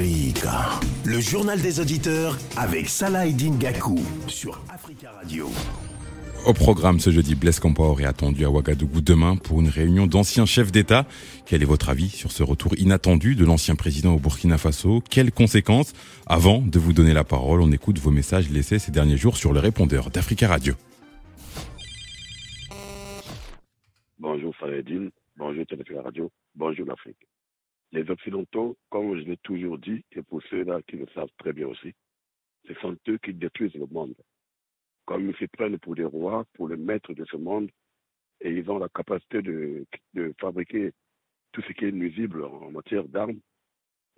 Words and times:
Africa. 0.00 0.80
Le 1.04 1.20
journal 1.20 1.60
des 1.60 1.78
auditeurs 1.78 2.38
avec 2.56 2.88
Salah 2.88 3.28
Gakou 3.28 3.98
sur 4.28 4.58
Africa 4.72 5.10
Radio. 5.10 5.46
Au 6.46 6.54
programme 6.54 7.00
ce 7.00 7.10
jeudi, 7.10 7.34
Blaise 7.34 7.60
Compaoré 7.60 8.04
est 8.04 8.06
attendu 8.06 8.46
à 8.46 8.50
Ouagadougou 8.50 9.02
demain 9.02 9.36
pour 9.36 9.60
une 9.60 9.68
réunion 9.68 10.06
d'anciens 10.06 10.46
chefs 10.46 10.72
d'État. 10.72 11.04
Quel 11.44 11.62
est 11.62 11.66
votre 11.66 11.90
avis 11.90 12.08
sur 12.08 12.32
ce 12.32 12.42
retour 12.42 12.72
inattendu 12.78 13.34
de 13.34 13.44
l'ancien 13.44 13.74
président 13.74 14.14
au 14.14 14.18
Burkina 14.18 14.56
Faso? 14.56 15.02
Quelles 15.10 15.32
conséquences? 15.32 15.92
Avant 16.26 16.62
de 16.62 16.78
vous 16.78 16.94
donner 16.94 17.12
la 17.12 17.24
parole, 17.24 17.60
on 17.60 17.70
écoute 17.70 17.98
vos 17.98 18.10
messages 18.10 18.48
laissés 18.48 18.78
ces 18.78 18.92
derniers 18.92 19.18
jours 19.18 19.36
sur 19.36 19.52
le 19.52 19.60
répondeur 19.60 20.08
d'Africa 20.08 20.48
Radio. 20.48 20.72
Bonjour 24.18 24.56
Faredine, 24.56 25.10
bonjour 25.36 25.66
Téléphone 25.66 26.00
Radio, 26.02 26.30
bonjour 26.54 26.86
l'Afrique. 26.86 27.29
Les 27.92 28.08
Occidentaux, 28.10 28.76
comme 28.88 29.18
je 29.18 29.24
l'ai 29.24 29.36
toujours 29.38 29.78
dit, 29.78 30.04
et 30.12 30.22
pour 30.22 30.42
ceux-là 30.44 30.80
qui 30.82 30.96
le 30.96 31.06
savent 31.14 31.30
très 31.38 31.52
bien 31.52 31.66
aussi, 31.66 31.92
ce 32.68 32.74
sont 32.74 32.96
eux 33.08 33.18
qui 33.18 33.34
détruisent 33.34 33.74
le 33.74 33.86
monde 33.86 34.14
comme 35.10 35.28
ils 35.28 35.36
se 35.38 35.46
prennent 35.46 35.76
pour 35.80 35.96
des 35.96 36.04
rois, 36.04 36.44
pour 36.54 36.68
le 36.68 36.76
maître 36.76 37.12
de 37.14 37.24
ce 37.24 37.36
monde, 37.36 37.68
et 38.40 38.52
ils 38.52 38.70
ont 38.70 38.78
la 38.78 38.88
capacité 38.88 39.42
de, 39.42 39.84
fabriquer 40.40 40.92
tout 41.50 41.62
ce 41.62 41.72
qui 41.72 41.86
est 41.86 41.90
nuisible 41.90 42.44
en 42.44 42.70
matière 42.70 43.02
d'armes, 43.08 43.40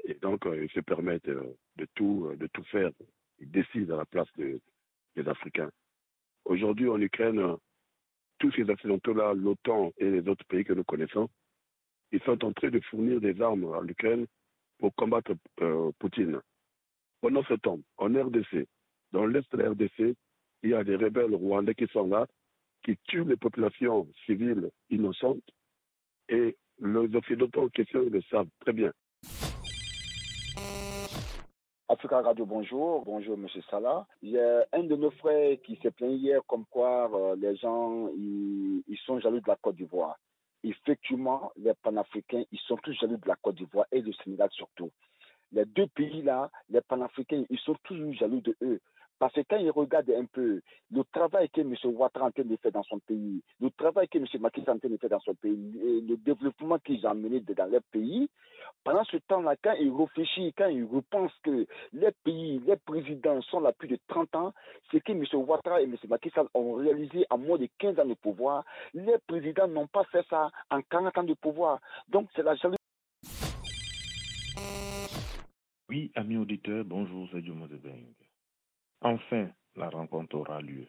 et 0.05 0.13
donc 0.17 0.45
euh, 0.45 0.63
ils 0.63 0.71
se 0.71 0.81
permettent 0.81 1.29
euh, 1.29 1.57
de, 1.77 1.87
tout, 1.95 2.27
euh, 2.27 2.37
de 2.37 2.47
tout 2.49 2.65
faire. 2.65 2.91
Ils 3.39 3.51
décident 3.51 3.95
à 3.95 3.99
la 3.99 4.05
place 4.05 4.29
des 4.37 4.61
Africains. 5.27 5.71
Aujourd'hui, 6.45 6.91
en 6.91 7.01
Ukraine, 7.01 7.57
tous 8.39 8.53
ces 8.53 8.69
Occidentaux-là, 8.69 9.33
l'OTAN 9.33 9.93
et 9.97 10.11
les 10.11 10.29
autres 10.29 10.45
pays 10.45 10.65
que 10.65 10.75
nous 10.75 10.85
connaissons, 10.85 11.31
ils 12.13 12.23
sont 12.23 12.45
en 12.45 12.53
train 12.53 12.71
de 12.71 12.81
fournir 12.81 13.21
des 13.21 13.41
armes 13.41 13.73
à 13.75 13.81
l'Ukraine 13.81 14.27
pour 14.79 14.95
combattre 14.95 15.33
Poutine. 15.99 16.41
Pendant 17.21 17.43
ce 17.45 17.55
temps, 17.55 17.81
en 17.99 18.07
RDC, 18.07 18.67
dans 19.13 19.27
l'est 19.27 19.51
de 19.53 19.63
la 19.63 19.71
RDC, 19.71 20.17
il 20.63 20.71
y 20.71 20.75
a 20.75 20.85
des 20.85 20.97
rebelles 20.97 21.35
rwandais 21.35 21.75
qui 21.75 21.87
sont 21.89 22.07
là, 22.07 22.27
qui 22.85 22.97
tuent 23.09 23.25
les 23.25 23.37
populations 23.37 24.09
civiles 24.27 24.71
innocentes, 24.91 25.43
et 26.29 26.57
les 26.81 27.15
Occidentaux 27.17 27.65
en 27.65 27.69
question 27.69 28.01
le 28.01 28.23
savent 28.23 28.49
très 28.61 28.73
bien. 28.73 28.93
Africa 31.93 32.23
Radio, 32.23 32.47
bonjour. 32.47 33.05
Bonjour, 33.05 33.35
M. 33.35 33.47
Salah. 33.71 34.07
Il 34.23 34.31
y 34.31 34.39
a 34.39 34.67
un 34.73 34.85
de 34.85 34.97
nos 34.97 35.11
frères 35.11 35.59
qui 35.63 35.79
s'est 35.83 35.91
plaint 35.91 36.13
hier 36.13 36.41
comme 36.47 36.65
quoi 36.71 37.11
euh, 37.13 37.37
les 37.37 37.55
gens 37.57 38.09
ils, 38.17 38.99
sont 39.05 39.21
jaloux 39.21 39.41
de 39.41 39.49
la 39.49 39.57
Côte 39.57 39.77
d'Ivoire. 39.77 40.19
Effectivement, 40.65 41.53
les 41.57 41.75
panafricains, 41.75 42.45
ils 42.53 42.59
sont 42.61 42.77
tous 42.77 42.93
jaloux 42.93 43.17
de 43.17 43.29
la 43.29 43.37
Côte 43.37 43.57
d'Ivoire 43.57 43.87
et 43.91 44.03
du 44.03 44.13
Sénégal 44.13 44.49
surtout. 44.53 44.91
Les 45.53 45.65
deux 45.65 45.87
pays-là, 45.89 46.51
les 46.71 46.81
panafricains, 46.81 47.45
ils 47.51 47.59
sont 47.59 47.77
toujours 47.83 48.13
jaloux 48.15 48.41
de 48.41 48.57
eux. 48.63 48.81
Parce 49.23 49.35
que 49.35 49.43
quand 49.49 49.59
ils 49.59 49.71
regardent 49.71 50.11
un 50.11 50.25
peu 50.25 50.61
le 50.91 51.05
travail 51.13 51.49
que 51.49 51.61
M. 51.61 51.77
Ouattara 51.85 52.31
est 52.35 52.41
en 52.41 52.57
fait 52.61 52.73
dans 52.73 52.83
son 52.83 52.99
pays, 52.99 53.41
le 53.61 53.71
travail 53.71 54.09
que 54.09 54.19
M. 54.19 54.27
Macky 54.41 54.63
est 54.63 54.69
en 54.69 54.81
fait 54.81 55.09
dans 55.09 55.21
son 55.21 55.35
pays, 55.37 56.03
le 56.09 56.17
développement 56.17 56.81
qu'ils 56.81 57.07
ont 57.07 57.15
mené 57.15 57.39
dans 57.39 57.71
leur 57.71 57.83
pays, 57.93 58.29
pendant 58.83 59.05
ce 59.05 59.19
temps-là, 59.19 59.55
quand 59.63 59.75
ils 59.75 59.93
réfléchissent, 59.93 60.53
quand 60.59 60.67
ils 60.67 60.83
repensent 60.83 61.37
que 61.45 61.69
les 61.93 62.11
pays, 62.25 62.61
les 62.67 62.75
présidents 62.75 63.41
sont 63.43 63.61
là 63.61 63.71
plus 63.71 63.87
de 63.87 63.97
30 64.09 64.35
ans, 64.35 64.53
ce 64.91 64.97
que 64.97 65.13
M. 65.13 65.25
Ouattara 65.35 65.81
et 65.81 65.85
M. 65.85 65.95
Macky 66.09 66.33
ont 66.55 66.73
réalisé 66.73 67.25
en 67.31 67.39
moins 67.39 67.59
de 67.59 67.69
15 67.79 68.01
ans 68.01 68.05
de 68.05 68.15
pouvoir, 68.15 68.65
les 68.93 69.19
présidents 69.29 69.69
n'ont 69.69 69.87
pas 69.87 70.03
fait 70.11 70.27
ça 70.29 70.51
en 70.69 70.83
40 70.83 71.19
ans 71.19 71.23
de 71.23 71.35
pouvoir. 71.35 71.79
Donc 72.09 72.29
c'est 72.35 72.43
la 72.43 72.57
jalousie. 72.57 72.77
Oui, 75.89 76.11
amis 76.17 76.39
auditeurs, 76.39 76.85
bonjour, 76.85 77.29
c'est 77.31 77.45
Jomo 77.45 77.69
Enfin, 79.05 79.51
la 79.75 79.89
rencontre 79.89 80.37
aura 80.37 80.61
lieu. 80.61 80.87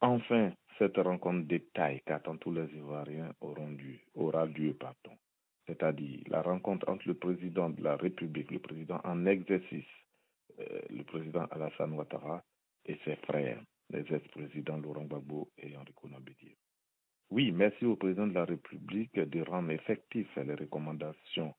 Enfin, 0.00 0.52
cette 0.78 0.96
rencontre 0.98 1.48
détail 1.48 2.00
qu'attendent 2.06 2.38
tous 2.38 2.52
les 2.52 2.66
Ivoiriens 2.76 3.32
aura 4.14 4.46
lieu. 4.46 4.74
Pardon. 4.74 5.16
C'est-à-dire 5.66 6.20
la 6.28 6.42
rencontre 6.42 6.88
entre 6.88 7.08
le 7.08 7.14
président 7.14 7.70
de 7.70 7.82
la 7.82 7.96
République, 7.96 8.50
le 8.52 8.60
président 8.60 9.00
en 9.02 9.26
exercice, 9.26 9.84
euh, 10.60 10.80
le 10.90 11.02
président 11.04 11.46
Alassane 11.50 11.94
Ouattara 11.94 12.44
et 12.84 12.98
ses 13.04 13.16
frères, 13.16 13.60
les 13.90 14.04
ex-présidents 14.14 14.76
Laurent 14.76 15.04
Gbagbo 15.04 15.50
et 15.58 15.76
Enrico 15.76 16.08
Nabédier. 16.08 16.56
Oui, 17.30 17.50
merci 17.50 17.84
au 17.84 17.96
président 17.96 18.28
de 18.28 18.34
la 18.34 18.44
République 18.44 19.14
de 19.18 19.40
rendre 19.42 19.70
effectifs 19.72 20.36
les 20.36 20.54
recommandations 20.54 21.54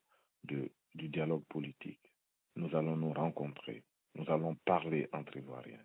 de, 0.45 0.71
du 0.93 1.09
dialogue 1.09 1.43
politique. 1.49 2.13
Nous 2.55 2.73
allons 2.75 2.95
nous 2.95 3.11
rencontrer 3.11 3.83
nous 4.15 4.29
allons 4.31 4.55
parler 4.65 5.07
entre 5.13 5.37
Ivoiriens 5.37 5.83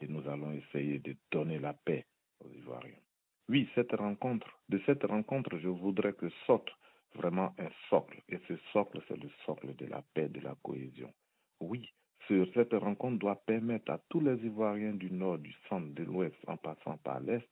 et 0.00 0.06
nous 0.06 0.26
allons 0.28 0.52
essayer 0.52 0.98
de 0.98 1.16
donner 1.30 1.58
la 1.58 1.72
paix 1.72 2.06
aux 2.40 2.50
Ivoiriens. 2.50 3.00
Oui, 3.48 3.68
cette 3.74 3.92
rencontre, 3.92 4.46
de 4.68 4.80
cette 4.86 5.04
rencontre, 5.04 5.58
je 5.58 5.68
voudrais 5.68 6.12
que 6.12 6.28
sorte 6.46 6.70
vraiment 7.14 7.54
un 7.58 7.68
socle. 7.90 8.22
Et 8.28 8.38
ce 8.48 8.56
socle, 8.72 9.02
c'est 9.08 9.16
le 9.16 9.30
socle 9.44 9.74
de 9.76 9.86
la 9.86 10.02
paix, 10.14 10.28
de 10.28 10.40
la 10.40 10.54
cohésion. 10.62 11.12
Oui, 11.60 11.92
cette 12.28 12.72
rencontre 12.72 13.18
doit 13.18 13.42
permettre 13.46 13.90
à 13.92 13.98
tous 14.08 14.20
les 14.20 14.36
Ivoiriens 14.44 14.94
du 14.94 15.10
Nord, 15.10 15.38
du 15.38 15.54
Centre, 15.68 15.92
de 15.94 16.04
l'Ouest, 16.04 16.36
en 16.46 16.56
passant 16.56 16.96
par 16.98 17.20
l'Est, 17.20 17.50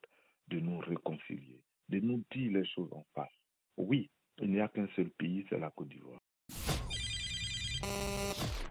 de 0.48 0.60
nous 0.60 0.78
réconcilier, 0.78 1.60
de 1.88 2.00
nous 2.00 2.22
dire 2.32 2.52
les 2.52 2.66
choses 2.66 2.92
en 2.92 3.04
face. 3.14 3.32
Oui, 3.76 4.10
il 4.38 4.50
n'y 4.50 4.60
a 4.60 4.68
qu'un 4.68 4.88
seul 4.96 5.10
pays, 5.10 5.44
c'est 5.48 5.58
la 5.58 5.70
Côte 5.70 5.88
d'Ivoire. 5.88 6.20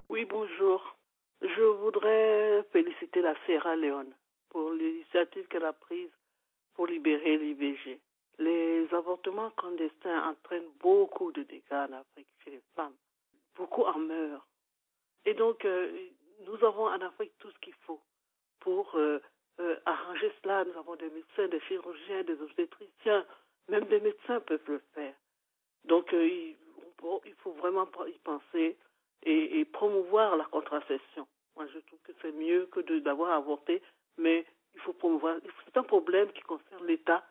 Oui, 0.10 0.26
bonjour. 0.30 0.99
Je 1.42 1.62
voudrais 1.62 2.64
féliciter 2.72 3.22
la 3.22 3.34
Sierra 3.46 3.76
Leone 3.76 4.14
pour 4.50 4.72
l'initiative 4.72 5.48
qu'elle 5.48 5.66
a 5.66 5.74
prise 5.74 6.12
pour 6.74 6.88
libérer 6.88 7.38
l'IVG. 7.38 8.00
Les 8.40 8.88
avortements 8.94 9.50
clandestins 9.52 10.30
entraînent 10.30 10.72
beaucoup 10.80 11.32
de 11.32 11.44
dégâts 11.44 11.72
en 11.72 11.94
Afrique 11.94 12.28
chez 12.44 12.52
les 12.52 12.62
femmes. 12.76 12.96
Beaucoup 13.56 13.84
en 13.84 14.00
meurent. 14.00 14.48
Et 15.26 15.34
donc, 15.34 15.64
euh, 15.66 16.08
nous 16.46 16.66
avons 16.66 16.88
en 16.88 17.02
Afrique 17.02 17.34
tout 17.40 17.52
ce 17.52 17.60
qu'il 17.60 17.74
faut 17.86 18.02
pour 18.60 18.96
euh, 18.96 19.20
euh, 19.60 19.78
arranger 19.86 20.32
cela. 20.42 20.66
Nous 20.66 20.78
avons 20.78 20.96
des 20.96 21.10
médecins, 21.10 21.48
des 21.48 21.60
chirurgiens, 21.62 22.24
des 22.24 22.42
obstétriciens, 22.42 23.26
même 23.68 23.86
des 23.86 24.00
médecins 24.00 24.40
peuvent 24.42 24.68
le 24.68 24.82
faire. 24.94 25.14
Donc, 25.86 26.10
il, 26.14 26.56
faut 27.38 27.54
vraiment 27.54 27.88
y 28.08 28.18
penser 28.20 28.78
et, 29.24 29.66
promouvoir 29.66 30.36
la 30.36 30.46
contraception. 30.46 31.28
Moi, 31.56 31.66
je 31.74 31.80
trouve 31.80 32.00
que 32.04 32.12
c'est 32.22 32.32
mieux 32.32 32.66
que 32.68 32.80
d'avoir 33.00 33.32
avorté, 33.32 33.82
mais 34.18 34.46
il 34.74 34.80
faut 34.82 34.94
promouvoir. 34.94 35.38
C'est 35.66 35.78
un 35.78 35.84
problème 35.84 36.32
qui 36.32 36.42
concerne 36.42 36.86
l'État 36.86 37.24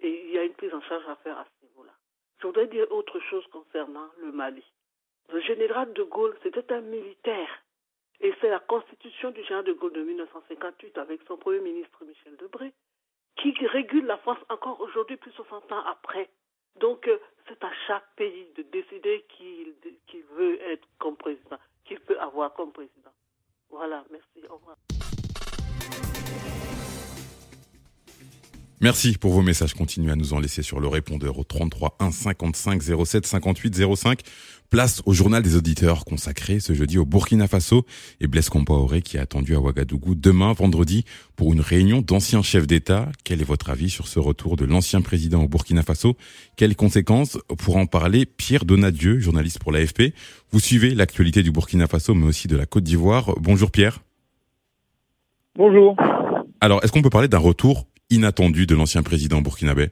et 0.00 0.26
il 0.26 0.30
y 0.32 0.38
a 0.38 0.44
une 0.44 0.54
prise 0.54 0.74
en 0.74 0.80
charge 0.82 1.06
à 1.08 1.16
faire 1.16 1.38
à 1.38 1.44
ce 1.44 1.66
niveau-là. 1.66 1.92
Je 2.38 2.46
voudrais 2.46 2.66
dire 2.66 2.90
autre 2.90 3.20
chose 3.20 3.46
concernant 3.48 4.08
le 4.20 4.32
Mali. 4.32 4.64
Le 5.32 5.40
général 5.40 5.92
de 5.92 6.02
Gaulle, 6.02 6.36
c'était 6.42 6.72
un 6.72 6.80
militaire. 6.80 7.62
Et 8.20 8.32
c'est 8.40 8.50
la 8.50 8.60
constitution 8.60 9.30
du 9.30 9.42
général 9.42 9.64
de 9.64 9.72
Gaulle 9.72 9.92
de 9.92 10.02
1958 10.02 10.98
avec 10.98 11.20
son 11.26 11.36
premier 11.36 11.60
ministre 11.60 12.04
Michel 12.04 12.36
Debré 12.36 12.72
qui 13.36 13.66
régule 13.66 14.06
la 14.06 14.16
France 14.18 14.38
encore 14.48 14.80
aujourd'hui, 14.80 15.16
plus 15.16 15.30
de 15.30 15.36
60 15.36 15.72
ans 15.72 15.84
après. 15.86 16.28
Donc, 16.76 17.06
euh, 17.08 17.18
c'est 17.48 17.62
à 17.62 17.70
chaque 17.86 18.14
pays 18.16 18.46
de 18.56 18.62
décider 18.62 19.24
qui 19.28 19.74
il 20.14 20.22
veut 20.36 20.60
être 20.62 20.86
comme 20.98 21.16
président, 21.16 21.58
qu'il 21.84 22.00
peut 22.00 22.18
avoir 22.18 22.52
comme 22.54 22.72
président. 22.72 23.12
Voilà, 23.70 24.04
merci. 24.10 24.46
Au 24.48 24.54
revoir. 24.54 24.76
Merci 28.84 29.16
pour 29.16 29.32
vos 29.32 29.40
messages. 29.40 29.72
Continuez 29.72 30.12
à 30.12 30.14
nous 30.14 30.34
en 30.34 30.38
laisser 30.38 30.60
sur 30.60 30.78
le 30.78 30.88
répondeur 30.88 31.38
au 31.38 31.42
33 31.42 31.96
1 32.00 32.10
55 32.10 32.82
07 32.82 33.24
58 33.24 33.96
05. 33.96 34.20
Place 34.68 35.00
au 35.06 35.14
journal 35.14 35.42
des 35.42 35.56
auditeurs 35.56 36.04
consacré 36.04 36.60
ce 36.60 36.74
jeudi 36.74 36.98
au 36.98 37.06
Burkina 37.06 37.48
Faso 37.48 37.86
et 38.20 38.26
Blaise 38.26 38.50
Compaoré 38.50 39.00
qui 39.00 39.16
est 39.16 39.20
attendu 39.20 39.54
à 39.54 39.60
Ouagadougou 39.60 40.14
demain 40.14 40.52
vendredi 40.52 41.06
pour 41.34 41.54
une 41.54 41.62
réunion 41.62 42.02
d'anciens 42.02 42.42
chefs 42.42 42.66
d'État. 42.66 43.08
Quel 43.24 43.40
est 43.40 43.46
votre 43.46 43.70
avis 43.70 43.88
sur 43.88 44.06
ce 44.06 44.18
retour 44.18 44.56
de 44.56 44.66
l'ancien 44.66 45.00
président 45.00 45.42
au 45.42 45.48
Burkina 45.48 45.82
Faso? 45.82 46.18
Quelles 46.56 46.76
conséquences? 46.76 47.38
Pour 47.56 47.78
en 47.78 47.86
parler, 47.86 48.26
Pierre 48.26 48.66
Donadieu, 48.66 49.18
journaliste 49.18 49.60
pour 49.60 49.72
l'AFP. 49.72 50.12
Vous 50.50 50.60
suivez 50.60 50.94
l'actualité 50.94 51.42
du 51.42 51.52
Burkina 51.52 51.86
Faso 51.86 52.12
mais 52.12 52.26
aussi 52.26 52.48
de 52.48 52.56
la 52.58 52.66
Côte 52.66 52.84
d'Ivoire. 52.84 53.34
Bonjour 53.40 53.70
Pierre. 53.70 54.00
Bonjour. 55.56 55.96
Alors, 56.60 56.84
est-ce 56.84 56.92
qu'on 56.92 57.00
peut 57.00 57.08
parler 57.08 57.28
d'un 57.28 57.38
retour 57.38 57.86
inattendu 58.10 58.66
de 58.66 58.74
l'ancien 58.74 59.02
président 59.02 59.40
burkinabé? 59.40 59.90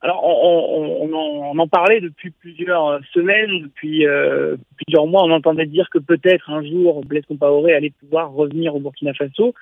Alors, 0.00 0.22
on, 0.24 1.58
en, 1.58 1.66
parlait 1.66 2.00
depuis 2.00 2.30
plusieurs 2.30 3.00
semaines, 3.12 3.62
depuis 3.62 4.06
euh, 4.06 4.56
plusieurs 4.76 5.08
mois. 5.08 5.24
On 5.24 5.30
entendait 5.32 5.66
dire 5.66 5.88
que 5.90 5.98
peut-être 5.98 6.50
un 6.50 6.62
jour, 6.62 7.04
Blaise 7.04 7.26
Compaoré 7.26 7.74
allait 7.74 7.92
pouvoir 7.98 8.32
revenir 8.32 8.76
au 8.76 8.80
Burkina 8.80 9.12
Faso, 9.12 9.54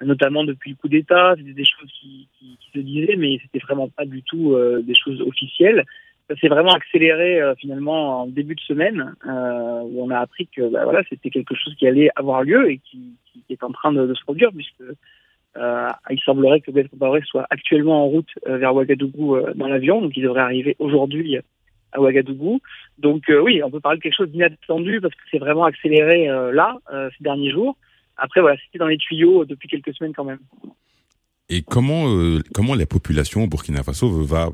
notamment 0.00 0.44
depuis 0.44 0.70
le 0.70 0.76
coup 0.76 0.88
d'État. 0.88 1.34
C'était 1.36 1.54
des 1.54 1.64
choses 1.64 1.90
qui, 2.00 2.28
se 2.72 2.78
disaient, 2.78 3.16
mais 3.16 3.38
c'était 3.42 3.58
vraiment 3.58 3.88
pas 3.88 4.04
du 4.04 4.22
tout 4.22 4.54
euh, 4.54 4.80
des 4.82 4.94
choses 4.94 5.20
officielles. 5.22 5.84
ça 6.28 6.36
s'est 6.36 6.46
vraiment 6.46 6.70
accéléré 6.70 7.40
euh, 7.40 7.56
finalement 7.56 8.22
en 8.22 8.26
début 8.28 8.54
de 8.54 8.60
semaine, 8.60 9.16
euh, 9.26 9.80
où 9.82 10.04
on 10.04 10.10
a 10.10 10.18
appris 10.20 10.46
que 10.46 10.70
bah, 10.70 10.84
voilà, 10.84 11.02
c'était 11.08 11.30
quelque 11.30 11.56
chose 11.56 11.74
qui 11.74 11.88
allait 11.88 12.10
avoir 12.14 12.44
lieu 12.44 12.70
et 12.70 12.78
qui, 12.78 13.16
qui 13.32 13.52
est 13.52 13.64
en 13.64 13.72
train 13.72 13.92
de, 13.92 14.06
de 14.06 14.14
se 14.14 14.22
produire, 14.22 14.50
puisque 14.52 14.84
euh, 15.56 15.88
il 16.10 16.20
semblerait 16.20 16.60
que 16.60 16.70
Blaise 16.70 16.88
Compaoré 16.88 17.22
soit 17.26 17.46
actuellement 17.50 18.04
en 18.04 18.06
route 18.06 18.28
euh, 18.46 18.58
vers 18.58 18.74
Ouagadougou 18.74 19.34
euh, 19.34 19.52
dans 19.54 19.66
l'avion, 19.66 20.00
donc 20.00 20.16
il 20.16 20.22
devrait 20.22 20.42
arriver 20.42 20.76
aujourd'hui 20.78 21.38
à 21.92 22.00
Ouagadougou. 22.00 22.60
Donc 22.98 23.24
oui, 23.28 23.62
on 23.64 23.70
peut 23.70 23.80
parler 23.80 23.98
de 23.98 24.02
quelque 24.02 24.16
chose 24.16 24.30
d'inattendu 24.30 25.00
parce 25.00 25.14
que 25.14 25.22
c'est 25.30 25.38
vraiment 25.38 25.64
accéléré 25.64 26.28
là 26.52 26.78
ces 26.90 27.24
derniers 27.24 27.50
jours. 27.50 27.76
Après 28.16 28.40
voilà, 28.40 28.56
c'était 28.64 28.78
dans 28.78 28.86
les 28.86 28.98
tuyaux 28.98 29.44
depuis 29.44 29.68
quelques 29.68 29.92
semaines 29.94 30.12
quand 30.14 30.24
même. 30.24 30.38
Et 31.48 31.62
comment 31.62 32.04
comment 32.54 32.76
la 32.76 32.86
population 32.86 33.42
au 33.42 33.48
Burkina 33.48 33.82
Faso 33.82 34.08
va 34.22 34.50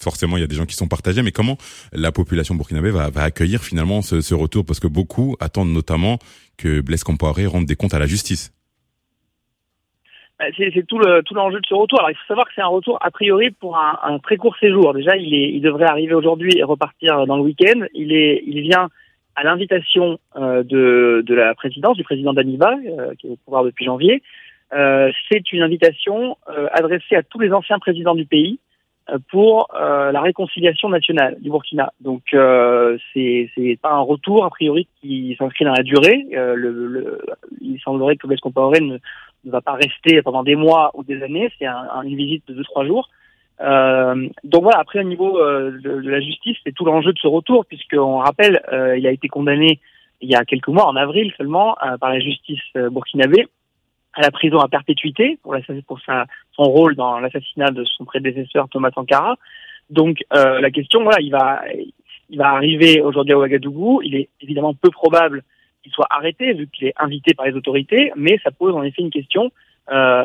forcément 0.00 0.36
il 0.38 0.40
y 0.40 0.44
a 0.44 0.48
des 0.48 0.56
gens 0.56 0.66
qui 0.66 0.74
sont 0.74 0.88
partagés 0.88 1.22
mais 1.22 1.30
comment 1.30 1.56
la 1.92 2.10
population 2.10 2.56
burkinabé 2.56 2.90
va, 2.90 3.10
va 3.10 3.22
accueillir 3.22 3.62
finalement 3.62 4.02
ce, 4.02 4.20
ce, 4.20 4.34
retour? 4.34 4.64
Parce 4.64 4.80
que 4.80 4.88
beaucoup 4.88 5.36
attendent 5.38 5.72
notamment 5.72 6.18
que 6.56 6.80
Blaise 6.80 7.04
Compaoré 7.04 7.46
rende 7.46 7.66
des 7.66 7.76
comptes 7.76 7.94
à 7.94 8.00
la 8.00 8.06
justice. 8.06 8.52
Bah, 10.42 10.48
c'est 10.56 10.86
tout 10.86 10.98
le 10.98 11.22
tout 11.22 11.34
l'enjeu 11.34 11.60
de 11.60 11.66
ce 11.66 11.74
retour. 11.74 12.00
Alors 12.00 12.10
il 12.10 12.16
faut 12.16 12.26
savoir 12.26 12.46
que 12.46 12.52
c'est 12.54 12.62
un 12.62 12.66
retour 12.66 12.98
a 13.00 13.10
priori 13.12 13.50
pour 13.52 13.76
un, 13.76 13.98
un, 14.02 14.18
très 14.18 14.36
court 14.36 14.56
séjour. 14.58 14.92
Déjà 14.92 15.16
il 15.16 15.34
est 15.34 15.50
il 15.52 15.60
devrait 15.60 15.86
arriver 15.86 16.14
aujourd'hui 16.14 16.58
et 16.58 16.64
repartir 16.64 17.26
dans 17.26 17.36
le 17.36 17.42
week-end. 17.42 17.86
Il 17.94 18.12
est 18.12 18.42
il 18.44 18.60
vient 18.62 18.88
à 19.36 19.44
l'invitation 19.44 20.18
euh, 20.36 20.64
de 20.64 21.22
de 21.24 21.34
la 21.34 21.54
présidence 21.54 21.96
du 21.96 22.02
président 22.02 22.32
Daniba 22.32 22.74
euh, 22.74 23.14
qui 23.18 23.28
est 23.28 23.30
au 23.30 23.36
pouvoir 23.36 23.62
depuis 23.62 23.84
janvier. 23.84 24.20
Euh, 24.72 25.12
c'est 25.30 25.52
une 25.52 25.62
invitation 25.62 26.36
euh, 26.48 26.66
adressée 26.72 27.14
à 27.14 27.22
tous 27.22 27.38
les 27.38 27.52
anciens 27.52 27.78
présidents 27.78 28.14
du 28.14 28.24
pays 28.24 28.58
euh, 29.10 29.18
pour 29.30 29.68
la 29.72 30.20
réconciliation 30.20 30.88
nationale 30.88 31.36
du 31.40 31.50
Burkina. 31.50 31.92
Donc 32.00 32.22
c'est 33.14 33.48
c'est 33.54 33.78
pas 33.80 33.92
un 33.92 34.00
retour 34.00 34.44
a 34.44 34.50
priori 34.50 34.88
qui 35.00 35.36
s'inscrit 35.38 35.64
dans 35.64 35.74
la 35.74 35.84
durée. 35.84 36.26
Le, 36.32 36.54
le, 36.56 37.20
il 37.60 37.78
semblerait 37.80 38.16
que 38.16 38.26
Blaise 38.26 38.40
Compaoré 38.40 38.80
ne, 38.80 38.98
ne 39.44 39.50
va 39.50 39.60
pas 39.60 39.74
rester 39.74 40.22
pendant 40.22 40.42
des 40.42 40.56
mois 40.56 40.90
ou 40.94 41.04
des 41.04 41.22
années. 41.22 41.50
C'est 41.58 41.66
un, 41.66 42.02
une 42.02 42.16
visite 42.16 42.46
de 42.48 42.54
deux 42.54 42.64
trois 42.64 42.86
jours. 42.86 43.08
Euh, 43.60 44.28
donc 44.44 44.62
voilà, 44.62 44.78
après 44.78 45.00
au 45.00 45.08
niveau 45.08 45.38
euh, 45.38 45.78
de, 45.82 45.90
la 46.08 46.20
justice, 46.20 46.56
c'est 46.64 46.72
tout 46.72 46.84
l'enjeu 46.84 47.12
de 47.12 47.18
ce 47.18 47.28
retour, 47.28 47.64
puisqu'on 47.66 48.18
rappelle, 48.18 48.62
euh, 48.72 48.96
il 48.96 49.06
a 49.06 49.10
été 49.10 49.28
condamné 49.28 49.80
il 50.20 50.30
y 50.30 50.36
a 50.36 50.44
quelques 50.44 50.68
mois, 50.68 50.86
en 50.86 50.94
avril 50.94 51.32
seulement, 51.36 51.76
par 52.00 52.10
la 52.10 52.20
justice 52.20 52.62
burkinabé 52.74 53.48
à 54.14 54.22
la 54.22 54.30
prison 54.30 54.58
à 54.58 54.68
perpétuité 54.68 55.38
pour, 55.42 55.56
pour 55.86 56.00
sa, 56.00 56.26
son 56.52 56.64
rôle 56.64 56.94
dans 56.94 57.18
l'assassinat 57.18 57.70
de 57.70 57.84
son 57.84 58.04
prédécesseur 58.04 58.68
Thomas 58.68 58.90
Sankara. 58.94 59.36
Donc 59.90 60.24
euh, 60.34 60.60
la 60.60 60.70
question, 60.70 61.02
voilà, 61.02 61.20
il 61.20 61.30
va, 61.30 61.62
il 62.30 62.38
va 62.38 62.50
arriver 62.50 63.00
aujourd'hui 63.00 63.32
à 63.32 63.38
Ouagadougou. 63.38 64.02
Il 64.02 64.14
est 64.14 64.28
évidemment 64.40 64.74
peu 64.74 64.90
probable 64.90 65.42
qu'il 65.82 65.92
soit 65.92 66.06
arrêté 66.10 66.52
vu 66.52 66.68
qu'il 66.68 66.88
est 66.88 66.94
invité 66.96 67.34
par 67.34 67.46
les 67.46 67.54
autorités, 67.54 68.12
mais 68.16 68.38
ça 68.42 68.50
pose 68.50 68.74
en 68.74 68.82
effet 68.82 69.02
une 69.02 69.10
question. 69.10 69.50
Euh, 69.90 70.24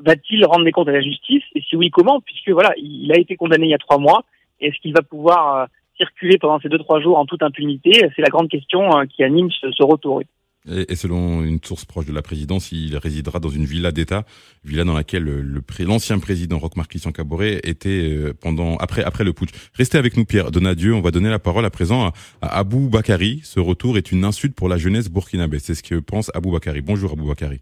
Va-t-il 0.00 0.44
rendre 0.46 0.64
des 0.64 0.70
comptes 0.70 0.88
à 0.88 0.92
la 0.92 1.00
justice? 1.00 1.42
Et 1.56 1.60
si 1.60 1.74
oui, 1.74 1.90
comment? 1.90 2.20
Puisque 2.20 2.50
voilà, 2.50 2.72
il 2.76 3.10
a 3.10 3.18
été 3.18 3.34
condamné 3.36 3.66
il 3.66 3.70
y 3.70 3.74
a 3.74 3.78
trois 3.78 3.98
mois. 3.98 4.24
Est-ce 4.60 4.78
qu'il 4.80 4.92
va 4.92 5.02
pouvoir 5.02 5.56
euh, 5.56 5.66
circuler 5.96 6.38
pendant 6.38 6.60
ces 6.60 6.68
deux 6.68 6.78
trois 6.78 7.00
jours 7.00 7.18
en 7.18 7.26
toute 7.26 7.42
impunité? 7.42 8.08
C'est 8.14 8.22
la 8.22 8.28
grande 8.28 8.48
question 8.48 8.94
hein, 8.94 9.06
qui 9.06 9.24
anime 9.24 9.50
ce 9.50 9.82
retour. 9.82 10.22
Et, 10.70 10.96
selon 10.96 11.42
une 11.42 11.62
source 11.62 11.84
proche 11.84 12.06
de 12.06 12.12
la 12.12 12.22
présidence, 12.22 12.72
il 12.72 12.96
résidera 12.96 13.40
dans 13.40 13.48
une 13.48 13.64
villa 13.64 13.92
d'État, 13.92 14.24
villa 14.64 14.84
dans 14.84 14.94
laquelle 14.94 15.24
le, 15.24 15.62
l'ancien 15.80 16.18
président 16.18 16.58
Roch-Marc 16.58 16.90
Christian 16.90 17.12
Caboret 17.12 17.60
était 17.64 17.88
euh, 17.88 18.34
pendant 18.38 18.76
après 18.76 19.02
après 19.02 19.24
le 19.24 19.32
putsch. 19.32 19.50
Restez 19.74 19.98
avec 19.98 20.16
nous, 20.16 20.24
Pierre. 20.24 20.50
Donadieu, 20.50 20.94
on 20.94 21.00
va 21.00 21.10
donner 21.10 21.30
la 21.30 21.38
parole 21.38 21.64
à 21.64 21.70
présent 21.70 22.12
à, 22.42 22.58
Abou 22.58 22.88
Bakari. 22.88 23.40
Ce 23.44 23.60
retour 23.60 23.96
est 23.96 24.12
une 24.12 24.24
insulte 24.24 24.54
pour 24.54 24.68
la 24.68 24.76
jeunesse 24.76 25.08
burkinabé. 25.08 25.58
C'est 25.58 25.74
ce 25.74 25.82
que 25.82 25.96
pense 25.96 26.30
Abou 26.34 26.52
Bakari. 26.52 26.82
Bonjour 26.82 27.12
Abou 27.12 27.28
Bakari. 27.28 27.60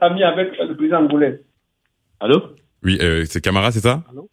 ami 0.00 0.22
avec 0.22 0.58
le 0.58 0.76
président 0.76 1.08
Allô? 2.20 2.42
Oui, 2.82 2.98
euh, 3.00 3.24
c'est 3.26 3.40
Camara, 3.40 3.72
c'est 3.72 3.80
ça? 3.80 4.04
Allô? 4.10 4.28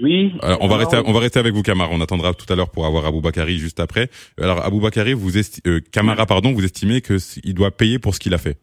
Oui. 0.00 0.34
Alors, 0.42 0.58
on 0.60 0.68
va 0.68 0.76
rester, 0.76 0.98
on 1.06 1.12
va 1.12 1.20
rester 1.20 1.38
avec 1.38 1.54
vous, 1.54 1.62
Camara. 1.62 1.90
On 1.92 2.00
attendra 2.00 2.32
tout 2.32 2.50
à 2.52 2.56
l'heure 2.56 2.70
pour 2.70 2.86
avoir 2.86 3.06
Abou 3.06 3.20
Bakari 3.20 3.58
juste 3.58 3.80
après. 3.80 4.08
Alors, 4.40 4.64
Abou 4.64 4.80
Bakari, 4.80 5.12
vous 5.12 5.38
esti 5.38 5.60
euh, 5.66 5.80
Camara, 5.92 6.26
pardon, 6.26 6.52
vous 6.52 6.64
estimez 6.64 7.00
que 7.00 7.16
il 7.44 7.54
doit 7.54 7.70
payer 7.70 7.98
pour 7.98 8.14
ce 8.14 8.20
qu'il 8.20 8.34
a 8.34 8.38
fait? 8.38 8.58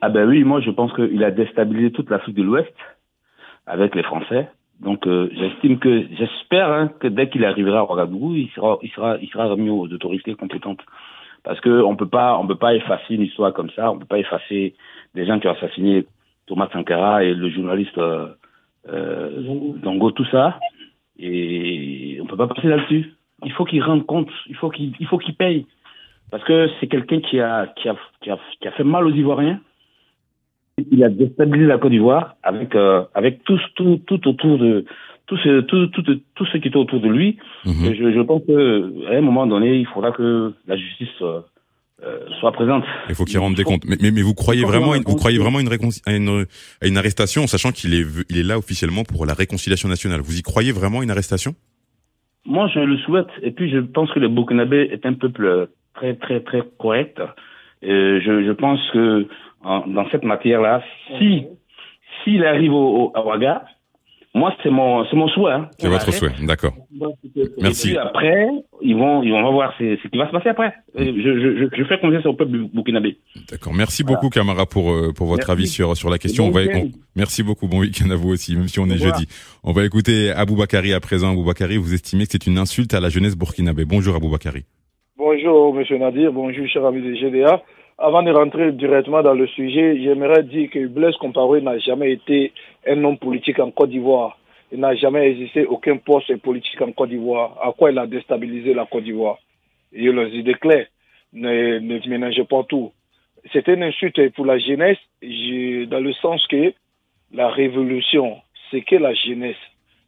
Ah 0.00 0.10
ben 0.10 0.28
oui, 0.28 0.44
moi 0.44 0.60
je 0.60 0.70
pense 0.70 0.92
qu'il 0.92 1.24
a 1.24 1.30
déstabilisé 1.30 1.90
toute 1.90 2.10
l'Afrique 2.10 2.36
de 2.36 2.42
l'Ouest 2.42 2.74
avec 3.66 3.94
les 3.94 4.02
Français. 4.02 4.48
Donc 4.80 5.06
euh, 5.06 5.30
j'estime 5.32 5.78
que, 5.78 6.06
j'espère 6.18 6.70
hein, 6.70 6.90
que 7.00 7.08
dès 7.08 7.30
qu'il 7.30 7.44
arrivera 7.46 7.80
à 7.80 7.84
Ouagadougou, 7.84 8.34
il 8.34 8.50
sera, 8.50 8.78
il 8.82 8.90
sera, 8.90 9.16
il 9.22 9.28
sera 9.30 9.46
remis 9.46 9.70
aux 9.70 9.86
autorités 9.86 10.34
compétentes. 10.34 10.80
Parce 11.44 11.60
que 11.60 11.82
on 11.82 11.96
peut 11.96 12.08
pas, 12.08 12.36
on 12.38 12.46
peut 12.46 12.58
pas 12.58 12.74
effacer 12.74 13.14
une 13.14 13.22
histoire 13.22 13.54
comme 13.54 13.70
ça. 13.70 13.90
On 13.90 13.98
peut 13.98 14.04
pas 14.04 14.18
effacer 14.18 14.74
des 15.14 15.24
gens 15.24 15.38
qui 15.38 15.48
ont 15.48 15.52
assassiné 15.52 16.06
Thomas 16.46 16.68
Sankara 16.72 17.24
et 17.24 17.32
le 17.32 17.48
journaliste. 17.48 17.96
Euh, 17.96 18.28
euh, 18.88 19.42
Dongo, 19.82 20.10
tout 20.10 20.26
ça. 20.26 20.58
Et 21.18 22.18
on 22.22 22.26
peut 22.26 22.36
pas 22.36 22.48
passer 22.48 22.68
là-dessus. 22.68 23.12
Il 23.44 23.52
faut 23.52 23.64
qu'il 23.64 23.82
rende 23.82 24.06
compte, 24.06 24.30
il 24.48 24.56
faut 24.56 24.70
qu'il 24.70 24.94
il 24.98 25.06
faut 25.06 25.18
qu'il 25.18 25.34
paye. 25.34 25.66
Parce 26.30 26.42
que 26.44 26.68
c'est 26.80 26.88
quelqu'un 26.88 27.20
qui 27.20 27.40
a, 27.40 27.66
qui, 27.76 27.88
a, 27.88 27.96
qui, 28.20 28.30
a, 28.30 28.38
qui 28.60 28.68
a 28.68 28.72
fait 28.72 28.84
mal 28.84 29.06
aux 29.06 29.14
Ivoiriens. 29.14 29.60
Il 30.90 31.02
a 31.04 31.08
déstabilisé 31.08 31.68
la 31.68 31.78
Côte 31.78 31.92
d'Ivoire 31.92 32.34
avec, 32.42 32.74
euh, 32.74 33.04
avec 33.14 33.44
tout, 33.44 33.58
tout, 33.76 34.00
tout 34.06 34.28
autour 34.28 34.58
de, 34.58 34.84
tout 35.26 35.36
ce, 35.38 35.60
tout, 35.60 35.86
tout, 35.88 36.02
tout 36.34 36.46
ce 36.46 36.58
qui 36.58 36.68
était 36.68 36.76
autour 36.76 37.00
de 37.00 37.08
lui. 37.08 37.38
Mhm. 37.64 37.94
je, 37.94 38.12
je 38.12 38.20
pense 38.20 38.42
qu'à 38.44 39.16
un 39.16 39.20
moment 39.20 39.46
donné, 39.46 39.76
il 39.76 39.86
faudra 39.86 40.12
que 40.12 40.52
la 40.66 40.76
justice 40.76 41.08
euh, 41.22 41.40
euh, 42.04 42.18
soit 42.40 42.52
présente. 42.52 42.84
Il 43.08 43.14
faut 43.14 43.24
qu'il 43.24 43.38
rende 43.38 43.54
des 43.54 43.64
comptes. 43.64 43.84
Mais, 43.86 43.96
mais, 44.00 44.10
mais, 44.10 44.22
vous 44.22 44.34
croyez 44.34 44.64
vraiment, 44.64 44.92
vous 45.06 45.16
croyez 45.16 45.38
vraiment 45.38 45.60
une, 45.60 45.68
à 46.06 46.12
une, 46.12 46.46
à 46.82 46.86
une 46.86 46.98
arrestation, 46.98 47.46
sachant 47.46 47.72
qu'il 47.72 47.94
est, 47.94 48.04
il 48.28 48.38
est 48.38 48.42
là 48.42 48.58
officiellement 48.58 49.04
pour 49.04 49.24
la 49.26 49.34
réconciliation 49.34 49.88
nationale. 49.88 50.20
Vous 50.20 50.38
y 50.38 50.42
croyez 50.42 50.72
vraiment 50.72 51.02
une 51.02 51.10
arrestation? 51.10 51.54
Moi, 52.44 52.68
je 52.74 52.80
le 52.80 52.98
souhaite. 52.98 53.28
Et 53.42 53.50
puis, 53.50 53.70
je 53.70 53.78
pense 53.78 54.12
que 54.12 54.20
le 54.20 54.28
Burkinabé 54.28 54.88
est 54.92 55.06
un 55.06 55.14
peuple 55.14 55.68
très, 55.94 56.14
très, 56.16 56.40
très 56.40 56.62
correct. 56.78 57.20
Et 57.82 58.20
je, 58.20 58.44
je 58.46 58.52
pense 58.52 58.80
que 58.92 59.26
en, 59.62 59.86
dans 59.86 60.08
cette 60.10 60.24
matière-là, 60.24 60.82
si 61.18 61.46
s'il 62.22 62.44
arrive 62.44 62.72
au, 62.72 63.04
au, 63.04 63.12
à 63.14 63.24
Ouaga, 63.24 63.64
moi, 64.36 64.54
c'est 64.62 64.68
mon, 64.68 65.02
c'est 65.06 65.16
mon 65.16 65.28
souhait. 65.28 65.52
Hein. 65.52 65.70
C'est 65.78 65.88
votre 65.88 66.12
souhait, 66.12 66.32
d'accord. 66.42 66.74
Merci. 67.58 67.88
Et 67.88 67.90
puis 67.92 67.98
après, 67.98 68.46
ils 68.82 68.94
vont, 68.94 69.22
ils 69.22 69.32
vont 69.32 69.50
voir 69.50 69.72
ce, 69.78 69.96
ce 70.02 70.08
qui 70.08 70.18
va 70.18 70.26
se 70.26 70.32
passer 70.32 70.50
après. 70.50 70.74
Je, 70.94 71.04
je, 71.04 71.68
je 71.74 71.84
fais 71.84 71.98
confiance 71.98 72.26
au 72.26 72.34
peuple 72.34 72.68
burkinabé. 72.70 73.16
D'accord. 73.50 73.72
Merci 73.72 74.04
beaucoup, 74.04 74.28
Camara, 74.28 74.66
pour, 74.66 74.92
euh, 74.92 75.12
pour 75.16 75.26
votre 75.26 75.48
avis 75.48 75.66
sur, 75.66 75.96
sur 75.96 76.10
la 76.10 76.18
question. 76.18 76.44
on 76.44 76.50
va, 76.50 76.60
merci 77.16 77.42
beaucoup. 77.42 77.66
Bon 77.66 77.80
week-end 77.80 78.10
à 78.10 78.14
vous 78.14 78.28
aussi, 78.28 78.54
même 78.54 78.68
si 78.68 78.78
on 78.78 78.86
est 78.86 78.98
jeudi. 78.98 79.26
On 79.64 79.72
va 79.72 79.86
écouter 79.86 80.30
Abou 80.30 80.54
Bakari 80.54 80.92
à 80.92 81.00
présent. 81.00 81.32
Abou 81.32 81.44
Bakari, 81.44 81.78
vous 81.78 81.94
estimez 81.94 82.26
que 82.26 82.32
c'est 82.32 82.46
une 82.46 82.58
insulte 82.58 82.92
à 82.92 83.00
la 83.00 83.08
jeunesse 83.08 83.38
burkinabé. 83.38 83.86
Bonjour, 83.86 84.16
Abou 84.16 84.28
Bakari. 84.28 84.64
Bonjour, 85.16 85.72
monsieur 85.72 85.96
Nadir. 85.96 86.30
Bonjour, 86.30 86.66
cher 86.68 86.84
ami 86.84 87.00
de 87.00 87.14
GDA. 87.14 87.62
Avant 87.98 88.22
de 88.22 88.30
rentrer 88.30 88.72
directement 88.72 89.22
dans 89.22 89.32
le 89.32 89.46
sujet, 89.46 89.98
j'aimerais 90.02 90.42
dire 90.42 90.68
que 90.70 90.86
Blaise 90.86 91.16
Compaoré 91.16 91.62
n'a 91.62 91.78
jamais 91.78 92.12
été 92.12 92.52
un 92.86 93.04
homme 93.04 93.18
politique 93.18 93.58
en 93.58 93.70
Côte 93.70 93.90
d'Ivoire. 93.90 94.38
Il 94.72 94.80
n'a 94.80 94.94
jamais 94.94 95.30
existé 95.30 95.64
aucun 95.66 95.96
poste 95.96 96.34
politique 96.38 96.80
en 96.80 96.92
Côte 96.92 97.10
d'Ivoire. 97.10 97.56
À 97.62 97.72
quoi 97.72 97.90
il 97.90 97.98
a 97.98 98.06
déstabilisé 98.06 98.74
la 98.74 98.86
Côte 98.86 99.04
d'Ivoire? 99.04 99.38
Il 99.92 100.18
a 100.18 100.24
les 100.24 100.38
idées 100.38 100.54
claires. 100.54 100.86
Ne, 101.32 101.78
ne 101.78 102.08
ménagez 102.08 102.44
pas 102.44 102.62
tout. 102.64 102.92
C'était 103.52 103.74
une 103.74 103.84
insulte 103.84 104.32
pour 104.34 104.46
la 104.46 104.58
jeunesse, 104.58 104.98
dans 105.22 106.00
le 106.00 106.12
sens 106.14 106.44
que 106.48 106.72
la 107.32 107.48
révolution, 107.48 108.38
c'est 108.70 108.82
que 108.82 108.96
la 108.96 109.14
jeunesse 109.14 109.56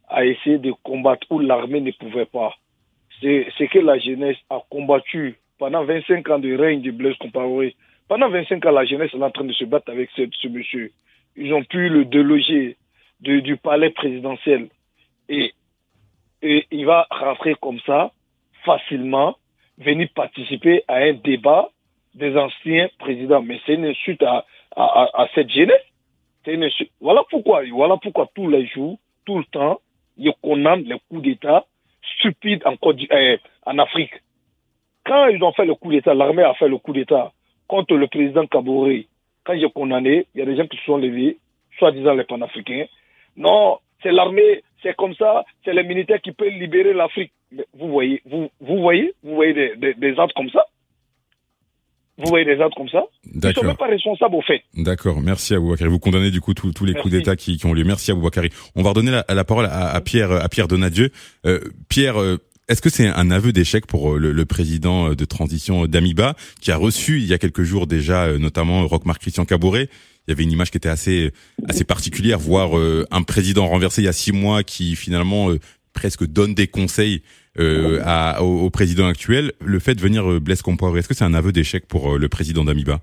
a 0.09 0.25
essayé 0.25 0.57
de 0.57 0.71
combattre 0.83 1.27
où 1.29 1.39
l'armée 1.39 1.81
ne 1.81 1.91
pouvait 1.91 2.25
pas. 2.25 2.53
C'est 3.21 3.67
que 3.67 3.79
la 3.79 3.97
jeunesse 3.97 4.37
a 4.49 4.61
combattu 4.69 5.37
pendant 5.57 5.83
25 5.83 6.29
ans 6.29 6.39
de 6.39 6.55
règne 6.55 6.81
de 6.81 6.91
Blaise 6.91 7.17
Compaoré, 7.17 7.75
pendant 8.07 8.29
25 8.29 8.65
ans, 8.65 8.71
la 8.71 8.85
jeunesse 8.85 9.13
est 9.13 9.21
en 9.21 9.29
train 9.29 9.43
de 9.43 9.53
se 9.53 9.65
battre 9.65 9.91
avec 9.91 10.09
ce 10.15 10.47
monsieur. 10.47 10.91
Ils 11.39 11.53
ont 11.53 11.63
pu 11.63 11.87
le 11.87 12.03
déloger 12.03 12.75
du 13.21 13.55
palais 13.55 13.91
présidentiel. 13.91 14.67
Et, 15.29 15.53
il 16.41 16.85
va 16.85 17.07
rentrer 17.09 17.55
comme 17.61 17.79
ça, 17.85 18.11
facilement, 18.65 19.35
venir 19.77 20.09
participer 20.13 20.83
à 20.87 20.95
un 20.95 21.13
débat 21.13 21.69
des 22.13 22.35
anciens 22.37 22.89
présidents. 22.99 23.41
Mais 23.41 23.59
c'est 23.65 23.75
une 23.75 23.85
insulte 23.85 24.23
à, 24.23 24.45
cette 25.33 25.49
jeunesse. 25.49 25.81
Une. 26.45 26.69
Voilà 26.99 27.23
pourquoi, 27.29 27.61
voilà 27.71 27.97
pourquoi 27.97 28.27
tous 28.33 28.49
les 28.49 28.65
jours, 28.67 28.97
tout 29.25 29.37
le 29.37 29.45
temps, 29.45 29.79
il 30.17 30.33
condamne 30.41 30.83
les 30.83 30.99
coups 31.09 31.21
d'État 31.21 31.65
stupides 32.17 32.63
en, 32.65 32.75
euh, 32.83 33.37
en 33.65 33.77
Afrique. 33.77 34.13
Quand 35.05 35.27
ils 35.27 35.43
ont 35.43 35.53
fait 35.53 35.65
le 35.65 35.75
coup 35.75 35.91
d'État, 35.91 36.13
l'armée 36.13 36.43
a 36.43 36.53
fait 36.55 36.67
le 36.67 36.77
coup 36.77 36.91
d'État 36.91 37.31
contre 37.67 37.95
le 37.95 38.07
président 38.07 38.45
Kaboré. 38.47 39.07
Quand 39.49 39.59
j'ai 39.59 39.71
condamné, 39.71 40.27
il 40.35 40.39
y 40.39 40.41
a 40.43 40.45
des 40.45 40.55
gens 40.55 40.67
qui 40.67 40.77
se 40.77 40.83
sont 40.83 40.97
levés, 40.97 41.39
soi-disant 41.79 42.13
les 42.13 42.23
panafricains. 42.23 42.85
Non, 43.35 43.79
c'est 44.03 44.11
l'armée, 44.11 44.61
c'est 44.83 44.95
comme 44.95 45.15
ça, 45.15 45.43
c'est 45.65 45.73
les 45.73 45.81
militaires 45.81 46.21
qui 46.21 46.33
peuvent 46.33 46.49
libérer 46.49 46.93
l'Afrique. 46.93 47.31
Vous 47.73 47.87
voyez, 47.87 48.21
vous, 48.29 48.51
vous 48.61 48.77
voyez, 48.79 49.11
vous 49.23 49.33
voyez 49.33 49.53
des, 49.55 49.75
des, 49.75 49.93
des 49.95 50.19
actes 50.19 50.35
comme 50.35 50.51
ça? 50.51 50.67
Vous 52.19 52.29
voyez 52.29 52.45
des 52.45 52.61
actes 52.61 52.75
comme 52.75 52.89
ça? 52.89 53.05
Ils 53.25 53.43
ne 53.43 53.51
sont 53.53 53.63
même 53.63 53.75
pas 53.75 53.87
responsables 53.87 54.35
au 54.35 54.41
fait. 54.43 54.61
D'accord, 54.75 55.19
merci 55.19 55.55
à 55.55 55.57
vous, 55.57 55.71
Bakary. 55.71 55.89
Vous 55.89 55.97
condamnez 55.97 56.29
du 56.29 56.41
coup 56.41 56.53
tous 56.53 56.85
les 56.85 56.93
coups 56.93 57.11
d'État 57.11 57.35
qui, 57.35 57.57
qui, 57.57 57.65
ont 57.65 57.73
lieu. 57.73 57.85
Merci 57.85 58.11
à 58.11 58.13
vous, 58.13 58.21
Bakary. 58.21 58.49
On 58.75 58.83
va 58.83 58.89
redonner 58.89 59.09
la, 59.09 59.25
la 59.33 59.43
parole 59.45 59.65
à, 59.65 59.95
à, 59.95 60.01
Pierre, 60.01 60.31
à 60.31 60.47
Pierre 60.47 60.67
Donadieu. 60.67 61.09
Euh, 61.47 61.59
Pierre, 61.89 62.21
euh, 62.21 62.37
est-ce 62.69 62.81
que 62.81 62.89
c'est 62.89 63.07
un 63.07 63.31
aveu 63.31 63.51
d'échec 63.51 63.85
pour 63.85 64.13
euh, 64.13 64.17
le, 64.17 64.31
le, 64.31 64.45
président 64.45 65.13
de 65.13 65.25
transition 65.25 65.85
d'Amiba, 65.85 66.35
qui 66.61 66.71
a 66.71 66.77
reçu 66.77 67.17
il 67.17 67.25
y 67.25 67.33
a 67.33 67.37
quelques 67.37 67.63
jours 67.63 67.87
déjà, 67.87 68.25
euh, 68.25 68.37
notamment 68.37 68.87
Rochmar 68.87 69.19
Christian 69.19 69.45
Cabouret? 69.45 69.89
Il 70.27 70.31
y 70.31 70.33
avait 70.33 70.43
une 70.43 70.51
image 70.51 70.69
qui 70.69 70.77
était 70.77 70.89
assez 70.89 71.31
assez 71.67 71.83
particulière, 71.83 72.37
voir 72.37 72.71
un 73.09 73.23
président 73.23 73.65
renversé 73.65 74.03
il 74.03 74.05
y 74.05 74.09
a 74.09 74.13
six 74.13 74.31
mois 74.31 74.61
qui 74.61 74.95
finalement 74.95 75.49
presque 75.91 76.23
donne 76.23 76.53
des 76.53 76.67
conseils 76.67 77.23
euh, 77.59 78.37
au, 78.39 78.69
président 78.69 79.07
actuel, 79.07 79.51
le 79.59 79.79
fait 79.79 79.95
de 79.95 79.99
venir 79.99 80.29
euh, 80.29 80.39
Blaise 80.39 80.61
Compaoré, 80.61 80.99
est-ce 80.99 81.09
que 81.09 81.13
c'est 81.13 81.25
un 81.25 81.33
aveu 81.33 81.51
d'échec 81.51 81.87
pour 81.87 82.13
euh, 82.13 82.17
le 82.17 82.29
président 82.29 82.63
d'Amiba? 82.63 82.99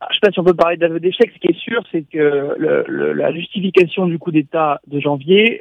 Ah, 0.00 0.06
je 0.10 0.14
ne 0.14 0.14
sais 0.14 0.20
pas 0.22 0.32
si 0.32 0.40
on 0.40 0.44
peut 0.44 0.54
parler 0.54 0.76
d'aveu 0.76 0.98
d'échec. 0.98 1.30
Ce 1.34 1.38
qui 1.38 1.48
est 1.48 1.58
sûr, 1.58 1.82
c'est 1.92 2.02
que 2.02 2.54
la 2.58 3.32
justification 3.32 4.06
du 4.06 4.18
coup 4.18 4.30
d'État 4.30 4.80
de 4.86 5.00
janvier, 5.00 5.60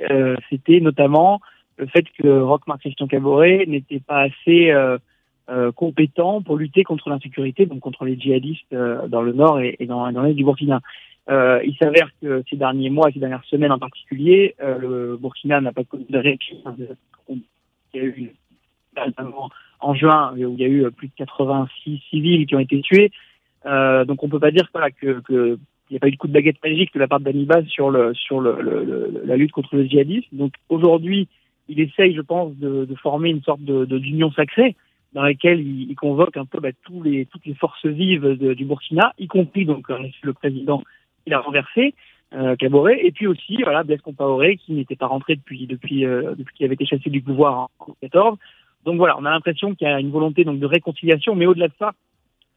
c'était 0.49 0.79
notamment 0.79 1.41
le 1.77 1.85
fait 1.87 2.05
que 2.17 2.27
Roch-Marc 2.27 2.81
Christian 2.81 3.07
Caboret 3.07 3.65
n'était 3.67 3.99
pas 3.99 4.21
assez 4.21 4.73
compétent 5.75 6.41
pour 6.41 6.57
lutter 6.57 6.83
contre 6.83 7.09
l'insécurité, 7.09 7.65
donc 7.65 7.79
contre 7.79 8.03
les 8.05 8.19
djihadistes 8.19 8.73
dans 8.73 9.21
le 9.21 9.33
nord 9.33 9.59
et, 9.59 9.77
dans, 9.85 10.09
l'est 10.09 10.33
du 10.33 10.43
Burkina. 10.43 10.81
Euh, 11.29 11.59
il 11.65 11.75
s'avère 11.75 12.09
que 12.21 12.43
ces 12.49 12.55
derniers 12.55 12.89
mois, 12.89 13.09
ces 13.13 13.19
dernières 13.19 13.43
semaines 13.45 13.71
en 13.71 13.79
particulier, 13.79 14.55
euh, 14.61 14.77
le 14.77 15.17
Burkina 15.17 15.59
n'a 15.59 15.73
pas 15.73 15.83
connu 15.83 16.05
de 16.09 16.17
réaction. 16.17 16.57
Il 17.27 17.41
y 17.93 17.99
a 17.99 18.03
eu 18.03 18.33
en 19.79 19.93
juin 19.93 20.33
où 20.33 20.37
il 20.37 20.59
y 20.59 20.63
a 20.63 20.67
eu 20.67 20.89
plus 20.91 21.07
de 21.07 21.13
86 21.17 22.01
civils 22.09 22.45
qui 22.47 22.55
ont 22.55 22.59
été 22.59 22.79
tués. 22.81 23.11
Euh, 23.65 24.05
donc 24.05 24.23
on 24.23 24.29
peut 24.29 24.39
pas 24.39 24.51
dire 24.51 24.69
voilà, 24.73 24.89
que, 24.91 25.19
que 25.21 25.59
il 25.89 25.93
n'y 25.93 25.97
a 25.97 25.99
pas 25.99 26.07
eu 26.07 26.11
de 26.11 26.17
coup 26.17 26.27
de 26.27 26.33
baguette 26.33 26.63
magique 26.63 26.93
de 26.93 26.99
la 26.99 27.07
part 27.07 27.19
d'Anibas 27.19 27.63
sur 27.63 27.89
le 27.89 28.13
sur 28.13 28.39
le, 28.39 28.61
le, 28.61 29.21
la 29.25 29.35
lutte 29.35 29.51
contre 29.51 29.75
le 29.75 29.85
djihadisme. 29.85 30.35
Donc 30.35 30.53
aujourd'hui, 30.69 31.27
il 31.69 31.79
essaye, 31.79 32.15
je 32.15 32.21
pense, 32.21 32.55
de, 32.55 32.85
de 32.85 32.95
former 32.95 33.29
une 33.29 33.41
sorte 33.43 33.61
de 33.61 33.85
d'union 33.85 34.31
sacrée 34.31 34.75
dans 35.13 35.23
laquelle 35.23 35.59
il, 35.59 35.89
il, 35.89 35.95
convoque 35.95 36.37
un 36.37 36.45
peu 36.45 36.59
bah, 36.59 36.69
tous 36.85 37.01
les 37.01 37.25
toutes 37.25 37.45
les 37.45 37.55
forces 37.55 37.85
vives 37.85 38.25
de, 38.25 38.53
du 38.53 38.65
Burkina, 38.65 39.13
y 39.17 39.27
compris 39.27 39.65
donc 39.65 39.87
le 39.89 40.33
président 40.33 40.83
il 41.25 41.33
a 41.33 41.39
renversé 41.39 41.93
euh, 42.33 42.55
Caboret, 42.55 42.99
et 43.05 43.11
puis 43.11 43.27
aussi 43.27 43.57
voilà 43.63 43.83
Blaise 43.83 44.01
Compaoré 44.01 44.57
qui 44.57 44.73
n'était 44.73 44.95
pas 44.95 45.07
rentré 45.07 45.35
depuis 45.35 45.65
depuis 45.67 46.05
euh, 46.05 46.35
depuis 46.35 46.55
qu'il 46.55 46.65
avait 46.65 46.75
été 46.75 46.85
chassé 46.85 47.09
du 47.09 47.21
pouvoir 47.21 47.69
en 47.79 47.85
2014. 48.01 48.37
Donc 48.85 48.97
voilà, 48.97 49.17
on 49.17 49.25
a 49.25 49.31
l'impression 49.31 49.75
qu'il 49.75 49.87
y 49.87 49.91
a 49.91 49.99
une 49.99 50.11
volonté 50.11 50.43
donc 50.43 50.59
de 50.59 50.65
réconciliation, 50.65 51.35
mais 51.35 51.45
au-delà 51.45 51.67
de 51.67 51.73
ça, 51.77 51.91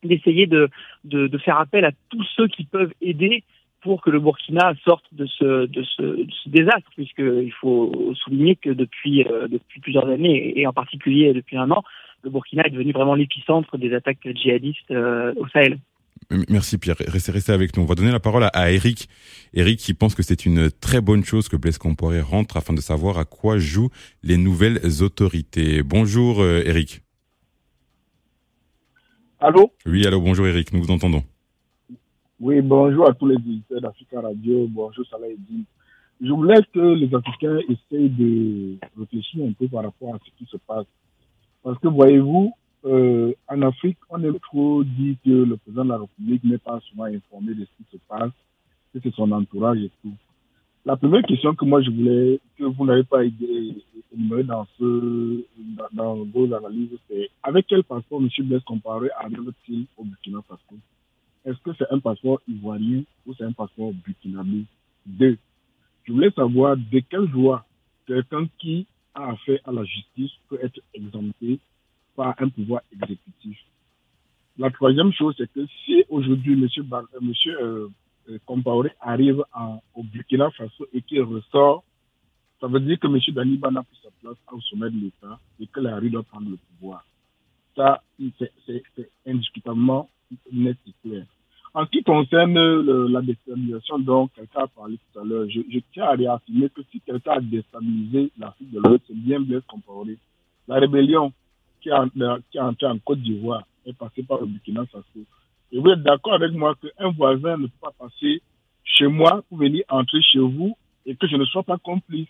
d'essayer 0.05 0.47
de, 0.47 0.69
de, 1.05 1.27
de 1.27 1.39
faire 1.39 1.59
appel 1.59 1.85
à 1.85 1.91
tous 2.09 2.25
ceux 2.37 2.47
qui 2.47 2.65
peuvent 2.65 2.93
aider 3.01 3.43
pour 3.83 4.03
que 4.03 4.11
le 4.11 4.21
Burkina 4.21 4.75
sorte 4.85 5.05
de 5.13 5.27
ce, 5.27 5.67
de 5.67 5.83
ce, 5.83 6.03
de 6.03 6.31
ce 6.45 6.49
désastre, 6.49 6.91
puisqu'il 6.95 7.53
faut 7.61 8.15
souligner 8.23 8.57
que 8.57 8.71
depuis, 8.71 9.25
euh, 9.25 9.49
depuis 9.49 9.81
plusieurs 9.81 10.09
années, 10.09 10.59
et 10.59 10.67
en 10.67 10.73
particulier 10.73 11.33
depuis 11.33 11.57
un 11.57 11.71
an, 11.71 11.83
le 12.23 12.31
Burkina 12.31 12.65
est 12.67 12.71
devenu 12.71 12.93
vraiment 12.93 13.15
l'épicentre 13.15 13.79
des 13.79 13.95
attaques 13.95 14.27
djihadistes 14.35 14.91
euh, 14.91 15.33
au 15.37 15.49
Sahel. 15.49 15.79
Merci 16.49 16.79
Pierre. 16.79 16.97
Restez, 17.09 17.33
restez 17.33 17.53
avec 17.53 17.77
nous. 17.77 17.83
On 17.83 17.87
va 17.87 17.95
donner 17.95 18.13
la 18.13 18.21
parole 18.21 18.49
à, 18.53 18.71
Eric. 18.71 19.09
Eric 19.53 19.81
qui 19.81 19.95
pense 19.95 20.15
que 20.15 20.23
c'est 20.23 20.47
une 20.47 20.71
très 20.71 21.01
bonne 21.01 21.25
chose 21.25 21.49
que 21.49 21.57
Blaise 21.57 21.79
Compaoré 21.79 22.21
rentre 22.21 22.57
afin 22.57 22.73
de 22.73 22.81
savoir 22.81 23.19
à 23.19 23.25
quoi 23.25 23.59
jouent 23.59 23.91
les 24.23 24.37
nouvelles 24.37 25.03
autorités. 25.03 25.83
Bonjour 25.83 26.41
euh, 26.41 26.63
Eric. 26.65 27.01
Allô? 29.41 29.73
Oui, 29.87 30.07
allô, 30.07 30.21
bonjour 30.21 30.47
Eric, 30.47 30.73
nous 30.73 30.83
vous 30.83 30.93
entendons. 30.93 31.25
Oui, 32.43 32.63
bonjour 32.63 33.07
à 33.07 33.13
tous 33.13 33.27
les 33.27 33.37
visiteurs 33.37 33.83
d'Africa 33.83 34.19
Radio, 34.19 34.67
bonjour 34.67 35.05
Salah 35.11 35.29
Edine. 35.29 35.65
Je 36.23 36.33
voulais 36.33 36.63
que 36.73 36.95
les 36.95 37.15
Africains 37.15 37.59
essayent 37.69 38.09
de 38.09 38.79
réfléchir 38.99 39.45
un 39.45 39.53
peu 39.53 39.69
par 39.69 39.85
rapport 39.85 40.15
à 40.15 40.19
ce 40.25 40.31
qui 40.39 40.51
se 40.51 40.57
passe. 40.57 40.87
Parce 41.63 41.79
que 41.81 41.89
voyez-vous, 41.89 42.55
euh, 42.87 43.35
en 43.47 43.61
Afrique, 43.61 43.99
on 44.09 44.25
aime 44.25 44.39
trop 44.41 44.83
dire 44.83 45.17
que 45.23 45.29
le 45.29 45.59
président 45.59 45.85
de 45.85 45.91
la 45.91 45.99
République 45.99 46.43
n'est 46.45 46.57
pas 46.57 46.81
souvent 46.89 47.05
informé 47.05 47.53
de 47.53 47.67
ce 47.67 47.71
qui 47.77 47.85
se 47.93 47.99
passe, 48.09 48.33
que 48.95 49.01
c'est 49.03 49.15
son 49.15 49.31
entourage 49.33 49.83
et 49.83 49.91
tout. 50.01 50.15
La 50.87 50.97
première 50.97 51.25
question 51.25 51.55
que 51.55 51.67
moi 51.67 51.83
je 51.83 51.91
voulais, 51.91 52.41
que 52.57 52.65
vous 52.65 52.87
n'avez 52.87 53.05
pas 53.05 53.23
énumérée 53.23 54.45
dans, 54.45 54.67
ce, 54.79 55.45
dans, 55.77 55.89
dans 55.93 56.25
vos 56.25 56.55
analyses, 56.55 56.97
c'est 57.07 57.29
avec 57.43 57.67
quel 57.67 57.85
passeport 57.85 58.23
M. 58.23 58.31
Blaise 58.47 58.63
Comparé 58.65 59.11
arrive-t-il 59.19 59.85
au 59.99 60.05
Burkina 60.05 60.39
Faso? 60.49 60.81
Est-ce 61.45 61.59
que 61.61 61.71
c'est 61.79 61.91
un 61.91 61.99
passeport 61.99 62.41
ivoirien 62.49 63.03
ou 63.27 63.35
c'est 63.35 63.45
un 63.45 63.53
passeport 63.53 63.93
burkinabé? 63.93 64.65
Deux, 65.07 65.39
je 66.05 66.13
voulais 66.13 66.31
savoir 66.31 66.77
de 66.77 67.01
quelle 67.09 67.29
joie 67.31 67.65
quelqu'un 68.07 68.47
qui 68.59 68.87
a 69.15 69.31
affaire 69.31 69.61
à 69.65 69.73
la 69.73 69.85
justice 69.85 70.31
peut 70.49 70.59
être 70.63 70.81
exempté 70.95 71.59
par 72.15 72.35
un 72.39 72.49
pouvoir 72.49 72.83
exécutif. 72.93 73.59
La 74.59 74.71
troisième 74.71 75.13
chose, 75.13 75.35
c'est 75.39 75.51
que 75.51 75.67
si 75.85 76.05
aujourd'hui 76.09 76.53
M. 76.53 76.69
Bar 76.87 77.05
euh, 77.15 77.19
monsieur, 77.23 77.59
euh, 77.63 77.89
euh, 78.29 78.39
Compaoré 78.45 78.91
arrive 79.01 79.43
en, 79.55 79.83
au 79.95 80.03
Burkina 80.03 80.51
Faso 80.51 80.87
et 80.93 81.01
qu'il 81.01 81.23
ressort, 81.23 81.83
ça 82.61 82.67
veut 82.67 82.81
dire 82.81 82.99
que 82.99 83.07
M. 83.07 83.19
Daniba 83.35 83.71
n'a 83.71 83.83
plus 83.83 83.97
sa 84.03 84.11
place 84.21 84.37
au 84.53 84.61
sommet 84.61 84.91
de 84.91 84.97
l'État 84.97 85.39
et 85.59 85.67
que 85.67 85.81
la 85.81 85.97
rue 85.97 86.11
doit 86.11 86.25
prendre 86.25 86.51
le 86.51 86.59
pouvoir. 86.59 87.07
Ça, 87.75 88.03
c'est 88.67 89.11
indiscutablement 89.27 90.11
En 91.73 91.85
ce 91.85 91.91
qui 91.91 92.03
concerne 92.03 92.55
la 93.09 93.23
déstabilisation 93.23 93.99
dont 93.99 94.29
quelqu'un 94.29 94.61
a 94.61 94.67
parlé 94.67 94.99
tout 94.99 95.21
à 95.21 95.25
l'heure, 95.25 95.49
je, 95.49 95.61
tiens 95.93 96.05
à 96.05 96.15
réaffirmer 96.15 96.69
que 96.71 96.83
si 96.91 97.01
quelqu'un 97.01 97.33
a 97.33 97.41
déstabilisé 97.41 98.31
l'Afrique 98.39 98.73
de 98.73 98.81
l'Ouest, 98.81 99.05
c'est 99.07 99.17
bien 99.17 99.41
Blaise 99.41 99.63
Compaoré. 99.69 100.17
La 100.67 100.77
rébellion 100.77 101.33
qui 101.81 101.89
est, 101.89 102.61
entré 102.61 102.87
en 102.87 102.99
Côte 102.99 103.21
d'Ivoire 103.21 103.63
est 103.87 103.97
passé 103.97 104.23
par 104.23 104.41
le 104.41 104.47
Burkina 104.47 104.85
Faso. 104.87 105.25
Et 105.73 105.79
vous 105.79 105.91
êtes 105.91 106.03
d'accord 106.03 106.35
avec 106.35 106.53
moi 106.53 106.75
qu'un 106.75 107.11
voisin 107.11 107.57
ne 107.57 107.67
peut 107.67 107.73
pas 107.81 107.95
passer 107.99 108.43
chez 108.85 109.07
moi 109.07 109.43
pour 109.49 109.59
venir 109.59 109.85
entrer 109.89 110.21
chez 110.23 110.41
vous 110.41 110.77
et 111.07 111.15
que 111.15 111.27
je 111.29 111.37
ne 111.37 111.45
sois 111.45 111.63
pas 111.63 111.79
complice? 111.79 112.29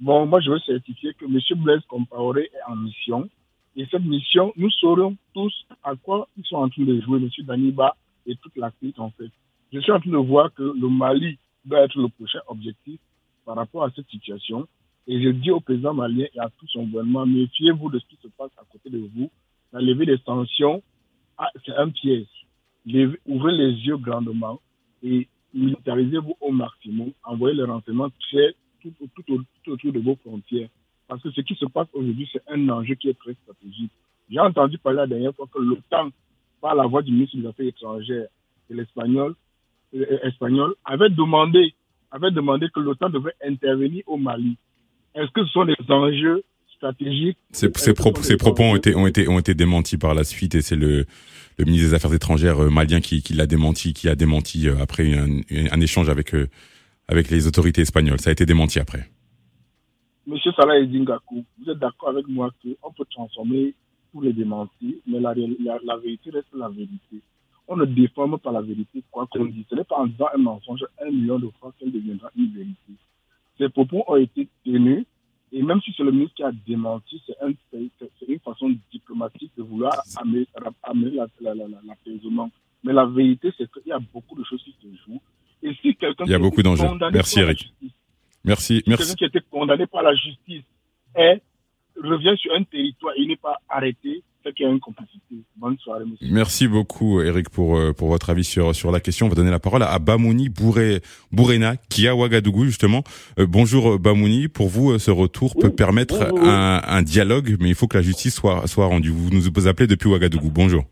Bon, 0.00 0.26
moi, 0.26 0.40
je 0.40 0.50
veux 0.50 0.58
certifier 0.60 1.14
que 1.14 1.24
M. 1.24 1.38
Blaise 1.62 1.82
Compaoré 1.88 2.50
est 2.52 2.70
en 2.70 2.76
mission. 2.76 3.28
Et 3.76 3.86
cette 3.90 4.04
mission, 4.04 4.54
nous 4.56 4.70
saurons 4.70 5.16
tous 5.34 5.52
à 5.84 5.94
quoi 5.96 6.28
ils 6.36 6.44
sont 6.46 6.56
en 6.56 6.68
train 6.68 6.84
de 6.84 6.98
jouer, 7.02 7.18
M. 7.18 7.28
Daniba 7.44 7.94
et 8.26 8.34
toute 8.36 8.56
la 8.56 8.70
clique, 8.70 8.98
en 8.98 9.10
fait. 9.10 9.30
Je 9.72 9.80
suis 9.80 9.92
en 9.92 10.00
train 10.00 10.10
de 10.10 10.16
voir 10.16 10.52
que 10.54 10.62
le 10.62 10.88
Mali 10.88 11.38
doit 11.64 11.80
être 11.80 12.00
le 12.00 12.08
prochain 12.08 12.40
objectif 12.48 12.98
par 13.44 13.56
rapport 13.56 13.84
à 13.84 13.90
cette 13.90 14.08
situation. 14.08 14.66
Et 15.06 15.22
je 15.22 15.28
dis 15.28 15.50
au 15.50 15.60
président 15.60 15.92
malien 15.92 16.26
et 16.34 16.40
à 16.40 16.48
tout 16.58 16.66
son 16.68 16.84
gouvernement, 16.84 17.26
méfiez-vous 17.26 17.90
de 17.90 17.98
ce 17.98 18.06
qui 18.06 18.18
se 18.22 18.28
passe 18.28 18.50
à 18.56 18.64
côté 18.72 18.88
de 18.88 18.98
vous. 19.14 19.30
La 19.72 19.80
levée 19.80 20.06
des 20.06 20.18
sanctions, 20.24 20.82
ah, 21.36 21.50
c'est 21.64 21.76
un 21.76 21.90
piège. 21.90 22.26
ouvrez 23.26 23.52
les 23.52 23.72
yeux 23.72 23.98
grandement 23.98 24.58
et 25.02 25.28
militarisez-vous 25.52 26.34
au 26.40 26.50
maximum. 26.50 27.12
Envoyez 27.24 27.56
les 27.56 27.64
renseignements 27.64 28.10
très 28.30 28.54
tout, 28.80 28.94
autour 29.66 29.92
de 29.92 29.98
vos 30.00 30.16
frontières. 30.16 30.68
Parce 31.08 31.22
que 31.22 31.30
ce 31.30 31.40
qui 31.40 31.54
se 31.54 31.66
passe 31.66 31.88
aujourd'hui, 31.92 32.28
c'est 32.32 32.42
un 32.48 32.68
enjeu 32.68 32.94
qui 32.94 33.08
est 33.08 33.18
très 33.18 33.34
stratégique. 33.42 33.92
J'ai 34.30 34.40
entendu 34.40 34.78
parler 34.78 34.98
la 34.98 35.06
dernière 35.06 35.34
fois 35.34 35.46
que 35.52 35.60
l'OTAN, 35.60 36.10
par 36.60 36.74
la 36.74 36.86
voix 36.86 37.02
du 37.02 37.12
ministre 37.12 37.36
des 37.36 37.46
Affaires 37.46 37.66
étrangères 37.66 38.26
de 38.68 38.76
l'espagnol, 38.76 39.34
euh, 39.94 40.18
espagnol, 40.24 40.74
avait 40.84 41.10
demandé, 41.10 41.74
avait 42.10 42.32
demandé 42.32 42.66
que 42.74 42.80
l'OTAN 42.80 43.10
devait 43.10 43.34
intervenir 43.44 44.02
au 44.06 44.16
Mali. 44.16 44.56
Est-ce 45.14 45.30
que 45.30 45.44
ce 45.44 45.52
sont 45.52 45.64
des 45.64 45.76
enjeux 45.88 46.42
stratégiques? 46.74 47.38
Ces, 47.52 47.70
propos 47.94 48.64
ont 48.64 48.76
été, 48.76 48.94
ont, 48.96 49.06
été, 49.06 49.28
ont 49.28 49.38
été 49.38 49.54
démentis 49.54 49.96
par 49.96 50.14
la 50.14 50.24
suite 50.24 50.56
et 50.56 50.60
c'est 50.62 50.76
le, 50.76 51.06
le 51.56 51.64
ministre 51.64 51.90
des 51.90 51.94
Affaires 51.94 52.12
étrangères 52.12 52.64
euh, 52.64 52.68
malien 52.68 53.00
qui, 53.00 53.22
qui 53.22 53.32
l'a 53.32 53.46
démenti, 53.46 53.94
qui 53.94 54.08
a 54.08 54.16
démenti 54.16 54.68
euh, 54.68 54.74
après 54.80 55.14
un, 55.14 55.40
un 55.70 55.80
échange 55.80 56.08
avec, 56.08 56.34
avec 57.06 57.30
les 57.30 57.46
autorités 57.46 57.82
espagnoles. 57.82 58.20
Ça 58.20 58.30
a 58.30 58.32
été 58.32 58.44
démenti 58.44 58.80
après. 58.80 59.08
Monsieur 60.26 60.50
Salah 60.56 60.80
Edingaku, 60.80 61.44
vous 61.58 61.70
êtes 61.70 61.78
d'accord 61.78 62.08
avec 62.08 62.26
moi 62.26 62.50
qu'on 62.60 62.92
peut 62.92 63.04
transformer 63.08 63.74
tous 64.12 64.20
les 64.22 64.32
démentis, 64.32 65.00
mais 65.06 65.20
la, 65.20 65.32
la, 65.34 65.78
la, 65.84 65.96
vérité 65.98 66.30
reste 66.30 66.48
la 66.52 66.68
vérité. 66.68 67.20
On 67.68 67.76
ne 67.76 67.84
déforme 67.84 68.36
pas 68.38 68.50
la 68.50 68.60
vérité, 68.60 69.04
quoi 69.10 69.28
qu'on 69.30 69.44
dise. 69.44 69.64
Ce 69.70 69.76
n'est 69.76 69.84
pas 69.84 69.96
en 69.98 70.06
disant 70.06 70.26
un 70.34 70.38
mensonge 70.38 70.84
un 71.00 71.10
million 71.12 71.38
de 71.38 71.48
fois 71.60 71.72
qu'elle 71.78 71.92
deviendra 71.92 72.30
une 72.36 72.50
vérité. 72.52 72.92
Ces 73.56 73.68
propos 73.68 74.02
ont 74.08 74.16
été 74.16 74.48
tenus, 74.64 75.04
et 75.52 75.62
même 75.62 75.80
si 75.82 75.94
c'est 75.96 76.02
le 76.02 76.10
ministre 76.10 76.34
qui 76.34 76.42
a 76.42 76.50
démenti, 76.66 77.22
c'est 77.24 77.36
un, 77.40 77.52
une 78.28 78.40
façon 78.40 78.74
diplomatique 78.92 79.52
de 79.56 79.62
vouloir 79.62 79.92
amener, 80.16 80.46
l'apaisement. 81.86 82.50
Mais 82.82 82.92
la 82.92 83.06
vérité, 83.06 83.52
c'est 83.56 83.70
qu'il 83.70 83.86
y 83.86 83.92
a 83.92 84.00
beaucoup 84.12 84.34
de 84.36 84.42
choses 84.44 84.62
qui 84.64 84.74
se 84.82 84.88
jouent. 85.04 85.20
Et 85.62 85.72
si 85.80 85.94
quelqu'un 85.96 86.24
Il 86.26 86.30
y 86.30 86.34
a 86.34 86.38
beaucoup 86.38 86.62
d'enjeux. 86.62 86.86
Merci, 87.12 87.36
la 87.36 87.46
Eric. 87.46 87.72
Merci, 88.46 88.74
quelqu'un 88.82 88.90
merci. 88.90 89.16
qui 89.16 89.24
a 89.24 89.26
été 89.26 89.40
condamné 89.50 89.86
par 89.86 90.02
la 90.02 90.14
justice 90.14 90.62
est, 91.16 91.40
revient 92.02 92.34
sur 92.38 92.52
un 92.54 92.62
territoire 92.62 93.12
il 93.18 93.28
n'est 93.28 93.36
pas 93.36 93.56
arrêté, 93.68 94.22
c'est 94.44 94.54
qu'il 94.54 94.64
y 94.66 94.68
a 94.68 94.72
une 94.72 94.78
complicité. 94.80 95.34
Bonne 95.56 95.76
soirée, 95.78 96.04
monsieur. 96.04 96.28
Merci 96.30 96.68
beaucoup, 96.68 97.20
Eric, 97.20 97.50
pour, 97.50 97.76
euh, 97.76 97.92
pour 97.92 98.08
votre 98.08 98.30
avis 98.30 98.44
sur, 98.44 98.74
sur 98.74 98.92
la 98.92 99.00
question. 99.00 99.26
On 99.26 99.28
va 99.28 99.34
donner 99.34 99.50
la 99.50 99.58
parole 99.58 99.82
à 99.82 99.98
Bamouni 99.98 100.48
Bouré, 100.48 101.00
Bourena, 101.32 101.74
qui 101.90 102.06
est 102.06 102.08
à 102.08 102.14
Ouagadougou, 102.14 102.64
justement. 102.64 103.02
Euh, 103.40 103.46
bonjour, 103.48 103.94
euh, 103.94 103.98
Bamouni. 103.98 104.46
Pour 104.48 104.68
vous, 104.68 104.92
euh, 104.92 104.98
ce 104.98 105.10
retour 105.10 105.56
peut 105.58 105.70
permettre 105.70 106.28
bonjour. 106.30 106.46
un, 106.48 106.80
un 106.86 107.02
dialogue, 107.02 107.56
mais 107.60 107.70
il 107.70 107.74
faut 107.74 107.88
que 107.88 107.96
la 107.96 108.02
justice 108.04 108.34
soit, 108.36 108.66
soit 108.68 108.86
rendue. 108.86 109.10
Vous 109.10 109.30
nous 109.30 109.66
appelez 109.66 109.88
depuis 109.88 110.08
Ouagadougou. 110.08 110.50
Bonjour. 110.50 110.84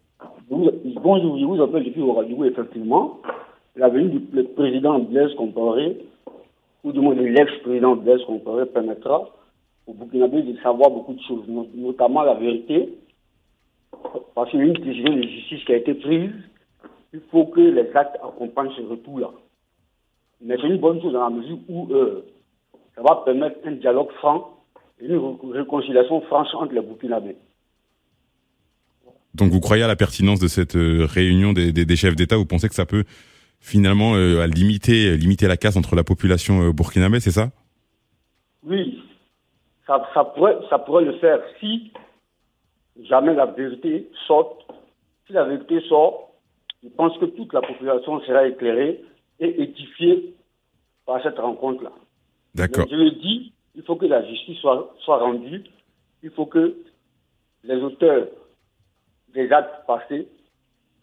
Vous- 0.50 0.70
Bonjour, 1.04 1.38
je 1.38 1.44
vous 1.44 1.62
appelle 1.62 1.84
depuis 1.84 2.00
Ouagadougou, 2.00 2.46
effectivement. 2.46 3.20
La 3.76 3.88
venue 3.90 4.08
du 4.18 4.42
président 4.56 4.98
Blaise 5.00 5.34
Compaoré, 5.36 5.98
ou 6.84 6.92
du 6.92 7.00
moins 7.00 7.14
de 7.14 7.22
l'ex-président 7.22 7.96
Blaise 7.96 8.20
Compaoré, 8.26 8.66
permettra 8.66 9.28
au 9.86 9.94
Burkinabé 9.94 10.42
de 10.42 10.56
savoir 10.60 10.90
beaucoup 10.90 11.14
de 11.14 11.20
choses, 11.22 11.48
not- 11.48 11.68
notamment 11.74 12.22
la 12.22 12.34
vérité, 12.34 12.90
parce 14.34 14.50
qu'il 14.50 14.60
y 14.60 14.62
a 14.62 14.66
une 14.66 14.74
décision 14.74 15.16
de 15.16 15.22
justice 15.22 15.64
qui 15.64 15.72
a 15.72 15.76
été 15.76 15.94
prise. 15.94 16.30
Il 17.12 17.20
faut 17.30 17.46
que 17.46 17.60
les 17.60 17.90
actes 17.94 18.16
accompagnent 18.22 18.72
ce 18.76 18.82
retour-là. 18.82 19.30
Mais 20.40 20.56
c'est 20.60 20.66
une 20.66 20.78
bonne 20.78 21.00
chose 21.00 21.12
dans 21.12 21.28
la 21.28 21.30
mesure 21.30 21.58
où 21.68 21.88
euh, 21.92 22.24
ça 22.94 23.02
va 23.02 23.22
permettre 23.24 23.58
un 23.64 23.72
dialogue 23.72 24.10
franc, 24.18 24.50
et 25.00 25.06
une 25.06 25.16
ré- 25.16 25.58
réconciliation 25.60 26.20
franche 26.22 26.48
entre 26.54 26.74
les 26.74 26.80
Burkinabés. 26.80 27.36
Donc, 29.34 29.50
vous 29.50 29.60
croyez 29.60 29.82
à 29.82 29.88
la 29.88 29.96
pertinence 29.96 30.38
de 30.38 30.48
cette 30.48 30.76
euh, 30.76 31.06
réunion 31.06 31.52
des 31.52 31.96
chefs 31.96 32.14
d'État? 32.14 32.36
Vous 32.36 32.46
pensez 32.46 32.68
que 32.68 32.74
ça 32.74 32.86
peut 32.86 33.04
finalement 33.64 34.14
euh, 34.14 34.42
à 34.42 34.46
limiter, 34.46 35.16
limiter 35.16 35.48
la 35.48 35.56
casse 35.56 35.76
entre 35.76 35.96
la 35.96 36.04
population 36.04 36.60
euh, 36.60 36.72
burkinabé, 36.72 37.18
c'est 37.18 37.30
ça? 37.30 37.50
Oui, 38.62 39.02
ça, 39.86 40.06
ça, 40.12 40.22
pourrait, 40.22 40.58
ça 40.68 40.78
pourrait 40.78 41.06
le 41.06 41.16
faire 41.18 41.40
si 41.58 41.90
jamais 43.08 43.34
la 43.34 43.46
vérité 43.46 44.10
sort. 44.26 44.58
Si 45.26 45.32
la 45.32 45.44
vérité 45.44 45.80
sort, 45.88 46.34
je 46.82 46.90
pense 46.90 47.16
que 47.16 47.24
toute 47.24 47.54
la 47.54 47.62
population 47.62 48.20
sera 48.20 48.46
éclairée 48.46 49.02
et 49.40 49.62
édifiée 49.62 50.34
par 51.06 51.22
cette 51.22 51.38
rencontre-là. 51.38 51.92
D'accord. 52.54 52.86
Je 52.90 52.96
le 52.96 53.12
dis, 53.12 53.54
il 53.74 53.82
faut 53.82 53.96
que 53.96 54.04
la 54.04 54.28
justice 54.28 54.58
soit, 54.58 54.94
soit 55.00 55.18
rendue. 55.18 55.64
Il 56.22 56.30
faut 56.30 56.46
que 56.46 56.76
les 57.64 57.76
auteurs 57.76 58.26
des 59.32 59.50
actes 59.50 59.86
passés 59.86 60.28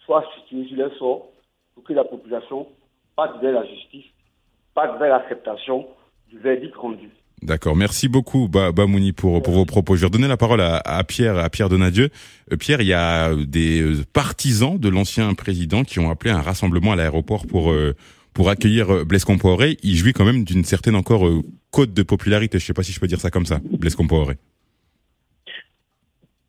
soient 0.05 0.23
situés 0.37 0.67
sur 0.67 0.77
leur 0.77 0.97
sort 0.99 1.30
pour 1.73 1.83
que 1.83 1.93
la 1.93 2.03
population 2.03 2.67
passe 3.15 3.31
vers 3.41 3.53
la 3.53 3.65
justice, 3.65 4.05
passe 4.73 4.97
vers 4.99 5.09
l'acceptation 5.09 5.87
du 6.29 6.39
verdict 6.39 6.75
rendu. 6.75 7.09
D'accord. 7.41 7.75
Merci 7.75 8.07
beaucoup, 8.07 8.47
ba 8.47 8.71
Bamouni, 8.71 9.13
pour, 9.13 9.41
vos 9.41 9.65
propos. 9.65 9.95
Je 9.95 10.01
vais 10.01 10.05
redonner 10.07 10.27
la 10.27 10.37
parole 10.37 10.61
à, 10.61 11.03
Pierre, 11.03 11.37
à 11.39 11.49
Pierre 11.49 11.69
Donadieu. 11.69 12.09
Euh, 12.51 12.57
Pierre, 12.57 12.81
il 12.81 12.87
y 12.87 12.93
a 12.93 13.33
des 13.35 13.81
euh, 13.81 14.03
partisans 14.13 14.77
de 14.77 14.89
l'ancien 14.89 15.33
président 15.33 15.83
qui 15.83 15.99
ont 15.99 16.11
appelé 16.11 16.29
un 16.29 16.41
rassemblement 16.41 16.91
à 16.91 16.95
l'aéroport 16.95 17.47
pour, 17.47 17.71
euh, 17.71 17.95
pour 18.33 18.49
accueillir 18.49 18.93
euh, 18.93 19.05
Blaise 19.05 19.25
Compaoré. 19.25 19.77
Il 19.83 19.95
jouit 19.95 20.13
quand 20.13 20.25
même 20.25 20.43
d'une 20.43 20.63
certaine 20.63 20.95
encore 20.95 21.27
euh, 21.27 21.41
cote 21.71 21.93
de 21.93 22.03
popularité. 22.03 22.59
Je 22.59 22.65
sais 22.65 22.73
pas 22.73 22.83
si 22.83 22.91
je 22.91 22.99
peux 22.99 23.07
dire 23.07 23.19
ça 23.19 23.29
comme 23.29 23.45
ça, 23.45 23.59
Blaise 23.63 23.95
Compaoré. 23.95 24.37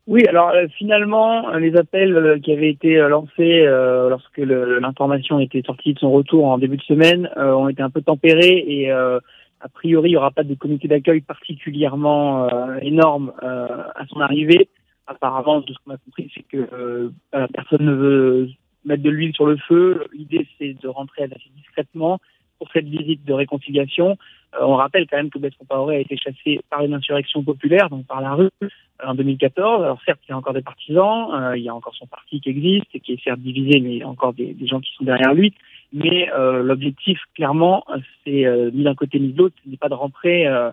Oui, 0.05 0.25
alors 0.27 0.49
euh, 0.49 0.67
finalement, 0.77 1.49
les 1.55 1.77
appels 1.77 2.15
euh, 2.15 2.37
qui 2.37 2.51
avaient 2.51 2.69
été 2.69 2.97
euh, 2.97 3.07
lancés 3.07 3.61
euh, 3.65 4.09
lorsque 4.09 4.37
l'information 4.37 5.39
était 5.39 5.61
sortie 5.61 5.93
de 5.93 5.99
son 5.99 6.11
retour 6.11 6.45
en 6.45 6.57
début 6.57 6.75
de 6.75 6.81
semaine 6.81 7.29
euh, 7.37 7.53
ont 7.53 7.69
été 7.69 7.81
un 7.81 7.89
peu 7.89 8.01
tempérés 8.01 8.65
et 8.67 8.91
euh, 8.91 9.19
a 9.61 9.69
priori, 9.69 10.09
il 10.09 10.13
n'y 10.13 10.17
aura 10.17 10.31
pas 10.31 10.43
de 10.43 10.55
comité 10.55 10.89
d'accueil 10.89 11.21
particulièrement 11.21 12.49
énorme 12.81 13.31
à 13.41 14.05
son 14.09 14.19
arrivée. 14.19 14.67
Apparemment, 15.07 15.61
de 15.61 15.71
ce 15.71 15.77
qu'on 15.85 15.91
a 15.91 15.97
compris, 15.97 16.29
c'est 16.35 16.43
que 16.43 17.09
personne 17.53 17.85
ne 17.85 17.93
veut 17.93 18.49
mettre 18.83 19.03
de 19.03 19.09
l'huile 19.09 19.33
sur 19.33 19.45
le 19.45 19.55
feu. 19.55 20.05
L'idée, 20.11 20.45
c'est 20.57 20.73
de 20.73 20.87
rentrer 20.89 21.23
assez 21.23 21.49
discrètement 21.55 22.19
pour 22.59 22.67
cette 22.73 22.87
visite 22.87 23.23
de 23.23 23.31
réconciliation. 23.31 24.17
Euh, 24.59 24.65
on 24.65 24.75
rappelle 24.75 25.07
quand 25.09 25.17
même 25.17 25.29
que 25.29 25.39
Blaise 25.39 25.53
Compaoré 25.57 25.95
a 25.97 25.99
été 25.99 26.15
chassé 26.17 26.59
par 26.69 26.83
une 26.83 26.93
insurrection 26.93 27.43
populaire, 27.43 27.89
donc 27.89 28.05
par 28.05 28.21
la 28.21 28.33
rue, 28.33 28.49
euh, 28.63 28.67
en 29.05 29.15
2014. 29.15 29.83
Alors 29.83 29.99
certes, 30.05 30.19
il 30.27 30.31
y 30.31 30.33
a 30.33 30.37
encore 30.37 30.53
des 30.53 30.61
partisans, 30.61 31.31
euh, 31.33 31.57
il 31.57 31.63
y 31.63 31.69
a 31.69 31.75
encore 31.75 31.95
son 31.95 32.05
parti 32.07 32.39
qui 32.41 32.49
existe 32.49 32.85
et 32.93 32.99
qui 32.99 33.13
est 33.13 33.23
certes 33.23 33.39
divisé, 33.39 33.79
mais 33.79 33.93
il 33.93 33.97
y 33.97 34.03
a 34.03 34.07
encore 34.07 34.33
des, 34.33 34.53
des 34.53 34.67
gens 34.67 34.79
qui 34.79 34.91
sont 34.95 35.03
derrière 35.05 35.33
lui. 35.33 35.53
Mais 35.91 36.29
euh, 36.33 36.63
l'objectif, 36.63 37.19
clairement, 37.35 37.83
c'est 38.23 38.45
euh, 38.45 38.71
ni 38.73 38.83
d'un 38.83 38.95
côté 38.95 39.19
ni 39.19 39.31
de 39.33 39.37
l'autre, 39.37 39.55
ce 39.63 39.69
n'est 39.69 39.77
pas 39.77 39.89
de 39.89 39.93
rentrer 39.93 40.47
euh, 40.47 40.71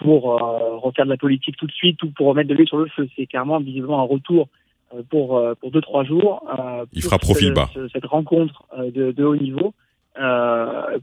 pour 0.00 0.34
euh, 0.42 0.76
refaire 0.78 1.04
de 1.04 1.10
la 1.10 1.16
politique 1.16 1.56
tout 1.56 1.66
de 1.66 1.72
suite 1.72 2.02
ou 2.02 2.10
pour 2.10 2.26
remettre 2.28 2.48
de 2.48 2.54
l'huile 2.54 2.66
sur 2.66 2.78
le 2.78 2.86
feu. 2.88 3.08
C'est 3.16 3.26
clairement 3.26 3.60
visiblement 3.60 4.00
un 4.00 4.06
retour 4.06 4.48
euh, 4.94 5.02
pour 5.08 5.40
pour 5.60 5.70
deux 5.70 5.80
trois 5.80 6.02
jours. 6.02 6.42
euh, 6.58 6.84
Il 6.92 7.02
pour 7.02 7.10
fera 7.10 7.18
profil 7.20 7.48
ce- 7.48 7.52
bas. 7.54 7.68
ce- 7.74 7.88
cette 7.88 8.06
rencontre 8.06 8.64
euh, 8.76 8.90
de, 8.90 9.12
de 9.12 9.24
haut 9.24 9.36
niveau 9.36 9.72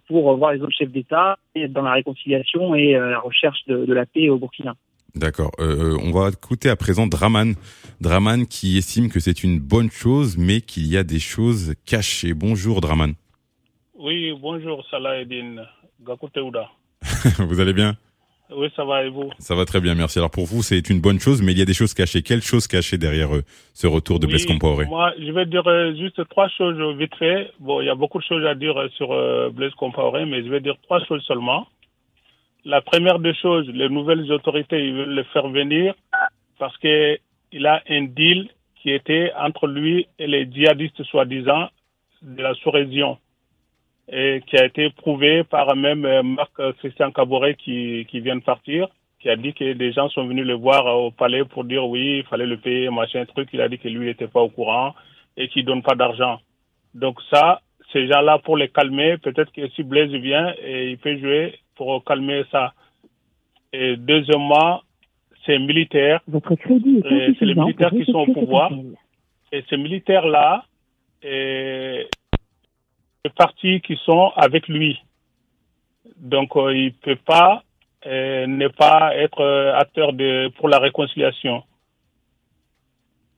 pour 0.07 0.35
voir 0.37 0.53
les 0.53 0.61
autres 0.61 0.75
chefs 0.77 0.91
d'État 0.91 1.37
et 1.55 1.63
être 1.63 1.73
dans 1.73 1.81
la 1.81 1.93
réconciliation 1.93 2.75
et 2.75 2.95
euh, 2.95 3.09
la 3.11 3.19
recherche 3.19 3.59
de, 3.67 3.85
de 3.85 3.93
la 3.93 4.05
paix 4.05 4.29
au 4.29 4.37
Burkina. 4.37 4.75
D'accord. 5.15 5.51
Euh, 5.59 5.97
on 6.03 6.11
va 6.11 6.29
écouter 6.29 6.69
à 6.69 6.75
présent 6.75 7.07
Draman. 7.07 7.55
Draman 8.01 8.45
qui 8.45 8.77
estime 8.77 9.09
que 9.09 9.19
c'est 9.19 9.43
une 9.43 9.59
bonne 9.59 9.89
chose, 9.89 10.37
mais 10.37 10.61
qu'il 10.61 10.85
y 10.85 10.97
a 10.97 11.03
des 11.03 11.19
choses 11.19 11.73
cachées. 11.85 12.33
Bonjour 12.33 12.81
Draman. 12.81 13.13
Oui, 13.95 14.31
bonjour 14.39 14.85
Salah 14.91 15.21
Eddin 15.21 15.65
Gakuteuda. 16.05 16.69
vous 17.39 17.59
allez 17.59 17.73
bien? 17.73 17.97
Oui, 18.49 18.69
ça 18.75 18.85
va 18.85 19.03
et 19.03 19.09
vous 19.09 19.29
Ça 19.39 19.55
va 19.55 19.65
très 19.65 19.81
bien, 19.81 19.93
merci. 19.93 20.19
Alors 20.19 20.31
pour 20.31 20.45
vous, 20.45 20.63
c'est 20.63 20.89
une 20.89 21.01
bonne 21.01 21.19
chose, 21.19 21.41
mais 21.41 21.51
il 21.51 21.59
y 21.59 21.61
a 21.61 21.65
des 21.65 21.73
choses 21.73 21.93
cachées. 21.93 22.21
Quelles 22.21 22.41
choses 22.41 22.65
cachées 22.67 22.97
derrière 22.97 23.35
euh, 23.35 23.43
ce 23.73 23.87
retour 23.87 24.19
de 24.19 24.27
Blaise 24.27 24.45
Compaoré 24.45 24.85
Moi, 24.85 25.13
je 25.19 25.31
vais 25.31 25.45
dire 25.45 25.67
euh, 25.67 25.93
juste 25.95 26.25
trois 26.29 26.47
choses 26.49 26.79
vite 26.97 27.13
fait. 27.15 27.51
Bon, 27.59 27.81
il 27.81 27.87
y 27.87 27.89
a 27.89 27.95
beaucoup 27.95 28.19
de 28.19 28.23
choses 28.23 28.45
à 28.45 28.55
dire 28.55 28.77
euh, 28.77 28.87
sur 28.95 29.11
euh, 29.11 29.49
Blaise 29.49 29.73
Compaoré, 29.73 30.25
mais 30.25 30.43
je 30.43 30.49
vais 30.49 30.61
dire 30.61 30.75
trois 30.83 31.03
choses 31.05 31.21
seulement. 31.23 31.67
La 32.63 32.81
première 32.81 33.19
des 33.19 33.33
choses, 33.35 33.67
les 33.67 33.89
nouvelles 33.89 34.31
autorités, 34.31 34.79
ils 34.79 34.93
veulent 34.93 35.15
le 35.15 35.23
faire 35.25 35.49
venir 35.49 35.93
parce 36.57 36.77
que 36.77 37.17
il 37.51 37.65
a 37.65 37.81
un 37.89 38.03
deal 38.03 38.49
qui 38.81 38.91
était 38.91 39.31
entre 39.37 39.67
lui 39.67 40.07
et 40.19 40.27
les 40.27 40.49
djihadistes 40.49 41.03
soi-disant 41.03 41.69
de 42.21 42.41
la 42.41 42.53
sous-région 42.55 43.17
et 44.09 44.41
qui 44.47 44.57
a 44.57 44.65
été 44.65 44.89
prouvé 44.91 45.43
par 45.43 45.75
même 45.75 46.05
euh, 46.05 46.23
Marc 46.23 46.53
Christian 46.79 47.11
Caboret 47.11 47.55
qui, 47.55 48.05
qui 48.09 48.21
vient 48.21 48.37
de 48.37 48.41
partir, 48.41 48.87
qui 49.19 49.29
a 49.29 49.35
dit 49.35 49.53
que 49.53 49.73
des 49.73 49.91
gens 49.91 50.09
sont 50.09 50.25
venus 50.25 50.45
le 50.45 50.53
voir 50.53 50.87
euh, 50.87 51.07
au 51.07 51.11
palais 51.11 51.43
pour 51.43 51.65
dire 51.65 51.85
oui, 51.87 52.19
il 52.19 52.23
fallait 52.25 52.45
le 52.45 52.57
payer, 52.57 52.89
machin, 52.89 53.25
truc. 53.25 53.49
Il 53.53 53.61
a 53.61 53.67
dit 53.67 53.77
que 53.77 53.87
lui, 53.87 54.05
n'était 54.05 54.27
pas 54.27 54.41
au 54.41 54.49
courant 54.49 54.93
et 55.35 55.47
qu'il 55.49 55.65
donne 55.65 55.81
pas 55.81 55.95
d'argent. 55.95 56.39
Donc 56.93 57.19
ça, 57.29 57.61
ces 57.91 58.07
gens-là, 58.07 58.39
pour 58.39 58.57
les 58.57 58.69
calmer, 58.69 59.17
peut-être 59.17 59.51
que 59.51 59.67
si 59.69 59.83
Blaise 59.83 60.11
vient, 60.11 60.53
et 60.63 60.91
il 60.91 60.97
peut 60.97 61.17
jouer 61.17 61.55
pour 61.75 62.03
calmer 62.03 62.43
ça. 62.51 62.73
Et 63.73 63.97
deuxièmement, 63.97 64.81
c'est 65.45 65.59
militaire. 65.59 66.21
Votre 66.27 66.55
crédit 66.55 67.01
est 67.05 67.29
Et 67.29 67.35
c'est 67.37 67.45
les 67.45 67.55
militaires 67.55 67.91
qui 67.91 68.05
sont 68.05 68.19
au 68.19 68.33
pouvoir. 68.33 68.71
Et 69.51 69.63
ces 69.69 69.77
militaires-là, 69.77 70.65
les 73.23 73.31
partis 73.31 73.81
qui 73.81 73.97
sont 74.05 74.31
avec 74.35 74.67
lui. 74.67 74.99
Donc, 76.17 76.55
euh, 76.55 76.75
il 76.75 76.93
peut 76.93 77.17
pas 77.17 77.63
euh, 78.05 78.47
ne 78.47 78.67
pas 78.67 79.15
être 79.15 79.41
euh, 79.41 79.75
acteur 79.75 80.13
de, 80.13 80.49
pour 80.57 80.69
la 80.69 80.79
réconciliation. 80.79 81.63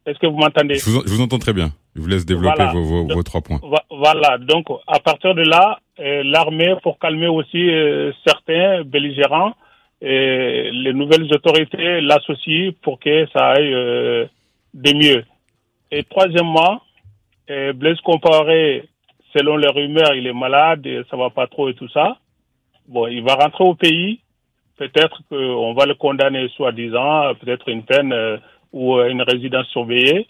Est-ce 0.05 0.19
que 0.19 0.27
vous 0.27 0.37
m'entendez? 0.37 0.75
Je 0.75 0.89
vous, 0.89 1.01
je 1.05 1.13
vous 1.13 1.21
entends 1.21 1.39
très 1.39 1.53
bien. 1.53 1.71
Je 1.95 2.01
vous 2.01 2.07
laisse 2.07 2.25
développer 2.25 2.55
Voilà. 2.55 2.71
vos, 2.71 2.83
vos, 2.83 3.07
vos 3.07 3.23
trois 3.23 3.41
points. 3.41 3.59
Voilà, 3.89 4.37
donc 4.37 4.67
à 4.87 4.99
partir 4.99 5.33
de 5.35 5.41
là, 5.41 5.79
euh, 5.99 6.23
l'armée, 6.23 6.75
pour 6.83 6.99
calmer 6.99 7.27
aussi 7.27 7.69
certains 8.25 8.83
belligérants, 8.83 9.53
les 10.01 10.93
nouvelles 10.93 11.25
autorités 11.33 11.99
l'associent 11.99 12.71
pour 12.81 12.99
que 12.99 13.27
ça 13.33 13.49
aille 13.49 13.71
de 14.73 14.93
mieux. 14.93 15.25
Et 15.91 16.03
troisièmement, 16.03 16.81
Blaise 17.47 17.99
Compaoré, 18.01 18.87
selon 19.39 19.55
les 19.55 19.69
rumeurs, 19.69 20.13
il 20.15 20.27
est 20.27 20.33
malade, 20.33 20.85
et 20.85 21.01
ça 21.09 21.15
va 21.15 21.29
pas 21.29 21.47
trop 21.47 21.69
et 21.69 21.73
tout 21.73 21.87
ça. 21.89 22.17
Bon, 22.87 23.07
il 23.07 23.23
va 23.23 23.35
rentrer 23.35 23.63
au 23.63 23.73
pays. 23.73 24.19
Peut-être 24.77 25.21
qu'on 25.29 25.73
va 25.73 25.85
le 25.85 25.95
condamner, 25.95 26.49
soi-disant, 26.49 27.35
peut-être 27.35 27.69
une 27.69 27.83
peine 27.83 28.11
euh, 28.11 28.37
ou 28.73 28.97
euh, 28.97 29.09
une 29.09 29.21
résidence 29.21 29.67
surveillée 29.67 30.27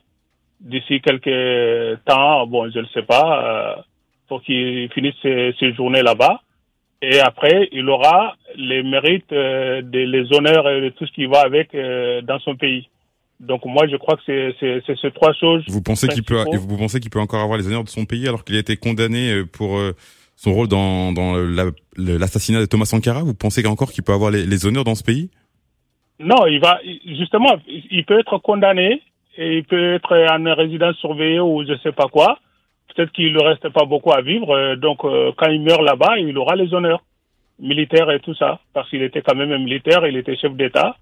d'ici 0.59 1.01
quelques 1.01 2.03
temps, 2.05 2.45
bon, 2.45 2.69
je 2.69 2.79
ne 2.79 2.85
sais 2.87 3.03
pas, 3.03 3.27
euh, 3.29 3.81
pour 4.27 4.43
qu'il 4.43 4.91
finisse 4.91 5.15
ses, 5.21 5.73
journées 5.73 6.03
là-bas. 6.03 6.41
Et 7.01 7.19
après, 7.21 7.69
il 7.71 7.89
aura 7.89 8.35
les 8.55 8.83
mérites, 8.83 9.33
des, 9.33 10.05
les 10.05 10.33
honneurs 10.33 10.69
et 10.69 10.91
tout 10.91 11.05
ce 11.07 11.13
qui 11.13 11.27
va 11.27 11.39
avec 11.39 11.73
dans 12.25 12.39
son 12.39 12.57
pays. 12.57 12.89
Donc 13.39 13.63
moi, 13.65 13.87
je 13.87 13.95
crois 13.95 14.17
que 14.17 14.21
c'est- 14.25 14.81
ces 15.01 15.11
trois 15.11 15.33
choses. 15.33 15.63
Vous 15.67 15.81
pensez 15.81 16.07
qu'il 16.09 16.23
peut, 16.23 16.35
vous 16.57 16.77
pensez 16.77 16.99
qu'il 16.99 17.09
peut 17.09 17.19
encore 17.21 17.41
avoir 17.41 17.57
les 17.57 17.67
honneurs 17.67 17.83
de 17.85 17.89
son 17.89 18.05
pays 18.05 18.27
alors 18.27 18.43
qu'il 18.43 18.55
a 18.55 18.59
été 18.59 18.75
condamné 18.75 19.31
euh, 19.31 19.45
pour 19.45 19.77
euh, 19.77 19.93
son 20.35 20.53
rôle 20.53 20.67
dans, 20.67 21.11
dans 21.13 21.35
la- 21.35 21.71
l'assassinat 21.97 22.59
de 22.59 22.65
Thomas 22.65 22.85
Sankara? 22.85 23.23
Vous 23.23 23.33
pensez 23.33 23.65
encore 23.65 23.91
qu'il 23.91 24.03
peut 24.03 24.13
avoir 24.13 24.29
les, 24.31 24.45
les 24.45 24.65
honneurs 24.65 24.83
dans 24.83 24.95
ce 24.95 25.03
pays? 25.03 25.29
Non, 26.19 26.45
il 26.47 26.59
va 26.59 26.79
justement, 27.05 27.55
il 27.67 28.03
peut 28.05 28.19
être 28.19 28.37
condamné 28.39 29.01
et 29.37 29.57
il 29.59 29.63
peut 29.63 29.93
être 29.95 30.13
en 30.13 30.53
résidence 30.55 30.97
surveillée 30.97 31.39
ou 31.39 31.63
je 31.65 31.77
sais 31.81 31.93
pas 31.93 32.07
quoi. 32.07 32.39
Peut-être 32.93 33.13
qu'il 33.13 33.31
ne 33.31 33.41
reste 33.41 33.69
pas 33.69 33.85
beaucoup 33.85 34.11
à 34.11 34.21
vivre. 34.21 34.51
euh, 34.51 34.75
Donc, 34.75 34.97
quand 35.37 35.49
il 35.49 35.61
meurt 35.61 35.81
là-bas, 35.81 36.17
il 36.19 36.37
aura 36.37 36.57
les 36.57 36.73
honneurs 36.73 37.03
militaires 37.57 38.11
et 38.11 38.19
tout 38.19 38.35
ça, 38.35 38.59
parce 38.73 38.89
qu'il 38.89 39.01
était 39.01 39.21
quand 39.21 39.35
même 39.35 39.51
un 39.53 39.59
militaire, 39.59 40.05
il 40.07 40.17
était 40.17 40.35
chef 40.35 40.53
d'État. 40.55 40.97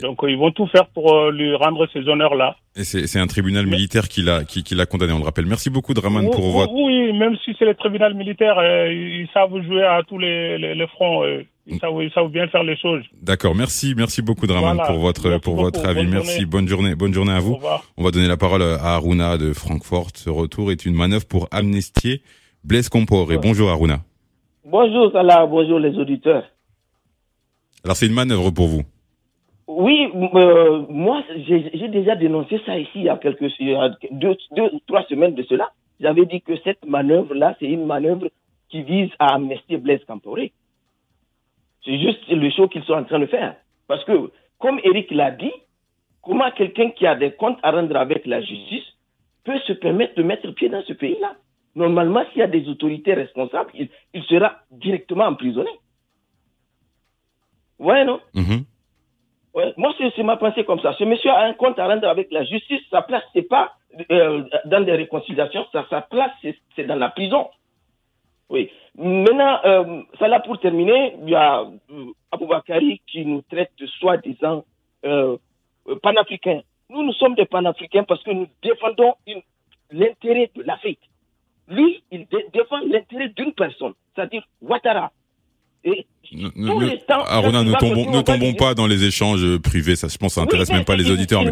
Donc, 0.00 0.24
euh, 0.24 0.30
ils 0.30 0.38
vont 0.38 0.50
tout 0.52 0.66
faire 0.68 0.86
pour 0.86 1.12
euh, 1.14 1.30
lui 1.30 1.54
rendre 1.54 1.86
ces 1.92 2.00
honneurs-là. 2.08 2.56
Et 2.76 2.84
c'est 2.84 3.06
c'est 3.06 3.18
un 3.18 3.26
tribunal 3.26 3.66
militaire 3.66 4.08
qui 4.08 4.22
l'a 4.22 4.42
qui, 4.44 4.62
qui 4.62 4.74
l'a 4.74 4.86
condamné, 4.86 5.12
on 5.12 5.18
le 5.18 5.24
rappelle. 5.24 5.44
Merci 5.44 5.68
beaucoup, 5.68 5.92
Draman, 5.92 6.30
pour 6.30 6.46
Oui, 6.46 6.52
votre... 6.52 6.72
Oui, 6.72 7.12
même 7.12 7.36
si 7.44 7.54
c'est 7.58 7.66
le 7.66 7.74
tribunal 7.74 8.14
militaire, 8.14 8.58
euh, 8.58 8.90
ils 8.90 9.28
savent 9.34 9.50
jouer 9.66 9.82
à 9.84 10.02
tous 10.08 10.16
les, 10.18 10.56
les, 10.56 10.74
les 10.74 10.86
fronts. 10.86 11.22
euh, 11.24 11.42
Ils 11.66 11.78
savent, 11.78 11.92
ils 12.02 12.10
savent 12.12 12.30
bien 12.30 12.48
faire 12.48 12.62
les 12.64 12.76
choses. 12.78 13.04
D'accord, 13.20 13.54
merci, 13.54 13.92
merci 13.94 14.22
beaucoup, 14.22 14.46
Draman, 14.46 14.76
Voilà. 14.76 14.90
pour 14.90 14.98
votre 15.00 15.28
Merci 15.28 15.40
pour 15.42 15.54
beaucoup. 15.56 15.64
votre 15.66 15.86
avis. 15.86 16.04
Bonne 16.04 16.10
merci, 16.10 16.30
journée. 16.32 16.46
bonne 16.46 16.68
journée, 16.68 16.94
bonne 16.94 17.12
journée 17.12 17.32
à 17.32 17.40
vous. 17.40 17.52
Au 17.52 17.56
revoir. 17.56 17.84
On 17.98 18.02
va 18.04 18.10
donner 18.10 18.28
la 18.28 18.38
parole 18.38 18.62
à 18.62 18.94
Aruna 18.94 19.36
de 19.36 19.52
Francfort. 19.52 20.08
Ce 20.14 20.30
retour 20.30 20.72
est 20.72 20.86
une 20.86 20.94
manœuvre 20.94 21.26
pour 21.26 21.48
amnistier 21.50 22.22
Blaise 22.64 22.88
Compaoré. 22.88 23.36
Bonjour 23.36 23.68
Aruna. 23.70 24.00
Bonjour 24.64 25.12
Salah, 25.12 25.44
bonjour 25.44 25.78
les 25.78 25.94
auditeurs. 25.98 26.44
Alors 27.84 27.96
c'est 27.96 28.06
une 28.06 28.14
manœuvre 28.14 28.50
pour 28.50 28.68
vous. 28.68 28.84
Oui, 29.74 30.10
euh, 30.14 30.84
moi 30.90 31.22
j'ai 31.46 31.88
déjà 31.88 32.14
dénoncé 32.14 32.60
ça 32.66 32.78
ici 32.78 32.90
il 32.96 33.04
y 33.04 33.08
a 33.08 33.16
quelques 33.16 33.50
deux, 34.10 34.36
deux 34.54 34.70
trois 34.86 35.04
semaines 35.04 35.34
de 35.34 35.42
cela. 35.44 35.70
J'avais 35.98 36.26
dit 36.26 36.42
que 36.42 36.56
cette 36.62 36.84
manœuvre-là, 36.84 37.56
c'est 37.58 37.66
une 37.66 37.86
manœuvre 37.86 38.28
qui 38.68 38.82
vise 38.82 39.10
à 39.18 39.34
amnestier 39.34 39.78
Blaise 39.78 40.04
Compaoré. 40.04 40.52
C'est 41.84 41.98
juste 41.98 42.28
le 42.28 42.50
show 42.50 42.68
qu'ils 42.68 42.84
sont 42.84 42.94
en 42.94 43.04
train 43.04 43.18
de 43.18 43.26
faire. 43.26 43.56
Parce 43.88 44.04
que, 44.04 44.30
comme 44.58 44.78
Eric 44.84 45.10
l'a 45.10 45.30
dit, 45.30 45.52
comment 46.22 46.50
quelqu'un 46.50 46.90
qui 46.90 47.06
a 47.06 47.14
des 47.14 47.32
comptes 47.32 47.58
à 47.62 47.70
rendre 47.70 47.96
avec 47.96 48.26
la 48.26 48.40
justice 48.42 48.84
peut 49.44 49.58
se 49.60 49.72
permettre 49.72 50.16
de 50.16 50.22
mettre 50.22 50.50
pied 50.50 50.68
dans 50.68 50.82
ce 50.82 50.92
pays-là? 50.92 51.36
Normalement, 51.74 52.24
s'il 52.30 52.40
y 52.40 52.42
a 52.42 52.46
des 52.46 52.68
autorités 52.68 53.14
responsables, 53.14 53.70
il, 53.74 54.22
sera 54.24 54.56
directement 54.70 55.24
emprisonné. 55.24 55.70
Ouais, 57.78 58.04
non? 58.04 58.20
Mhm. 58.34 58.64
Moi, 59.54 59.94
c'est 59.98 60.22
ma 60.22 60.36
pensée 60.36 60.64
comme 60.64 60.80
ça. 60.80 60.94
Ce 60.94 61.04
monsieur 61.04 61.30
a 61.30 61.44
un 61.44 61.52
compte 61.52 61.78
à 61.78 61.86
rendre 61.86 62.08
avec 62.08 62.30
la 62.32 62.44
justice. 62.44 62.80
Sa 62.90 63.02
place, 63.02 63.22
c'est 63.34 63.42
pas 63.48 63.72
euh, 64.10 64.44
dans 64.64 64.80
des 64.84 64.92
réconciliations. 64.92 65.66
Sa, 65.72 66.00
place, 66.00 66.30
c'est 66.74 66.84
dans 66.84 66.96
la 66.96 67.10
prison. 67.10 67.50
Oui. 68.48 68.70
Maintenant, 68.96 69.58
euh, 69.64 70.02
ça 70.18 70.28
là 70.28 70.40
pour 70.40 70.58
terminer, 70.58 71.14
il 71.22 71.30
y 71.30 71.34
a 71.34 71.60
euh, 71.62 72.04
Aboubakari 72.30 73.00
qui 73.06 73.24
nous 73.26 73.42
traite 73.42 73.72
de 73.78 73.86
soi-disant 73.86 74.64
euh, 75.04 75.36
panafricains. 76.02 76.60
Nous, 76.90 77.02
nous 77.02 77.12
sommes 77.14 77.34
des 77.34 77.46
panafricains 77.46 78.04
parce 78.04 78.22
que 78.22 78.30
nous 78.30 78.46
défendons 78.62 79.14
l'intérêt 79.90 80.50
de 80.54 80.62
l'Afrique. 80.62 81.00
Lui, 81.68 82.02
il 82.10 82.26
dé- 82.26 82.46
défend 82.52 82.80
l'intérêt 82.86 83.28
d'une 83.28 83.52
personne, 83.52 83.94
c'est-à-dire 84.14 84.42
Ouattara. 84.60 85.12
Et 85.84 86.06
Ne- 86.32 86.96
temps, 87.06 87.24
va 87.24 87.78
tombons, 87.78 88.10
ne 88.10 88.22
pas 88.56 88.74
dans 88.74 88.86
les 88.86 89.04
échanges 89.04 89.58
privés. 89.58 89.96
Ça, 89.96 90.08
je 90.08 90.16
pense, 90.16 90.34
ça 90.34 90.40
Oui, 90.40 90.46
intéresse 90.46 90.70
même 90.70 90.84
pas 90.84 90.96
les 90.96 91.10
auditeurs. 91.10 91.42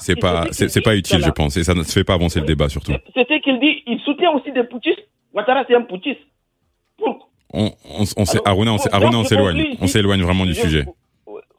c'est 0.00 0.14
pas, 0.20 0.46
se 0.52 0.68
c'est 0.68 0.80
pas 0.80 0.94
utile, 0.94 1.22
je 1.24 1.30
pense, 1.30 1.56
et 1.56 1.64
ça 1.64 1.74
ne 1.74 1.82
fait 1.82 2.04
pas 2.04 2.14
avancer 2.14 2.38
le 2.40 2.46
débat 2.46 2.68
surtout. 2.68 2.92
C'est 3.14 3.26
ce 3.28 3.40
qu'il 3.42 3.58
dit. 3.58 3.82
Il 3.86 3.98
soutient 4.04 4.30
aussi 4.32 4.52
des 4.52 4.64
putschistes. 4.64 5.02
Ouattara, 5.34 5.64
c'est 5.66 5.74
un 5.74 5.82
putschiste. 5.82 6.20
On, 7.54 7.70
on, 8.16 8.24
Aruna, 8.46 8.72
on 9.18 9.24
s'éloigne, 9.24 9.76
on 9.80 9.86
s'éloigne 9.86 10.22
vraiment 10.22 10.46
du 10.46 10.54
je- 10.54 10.60
sujet. 10.60 10.84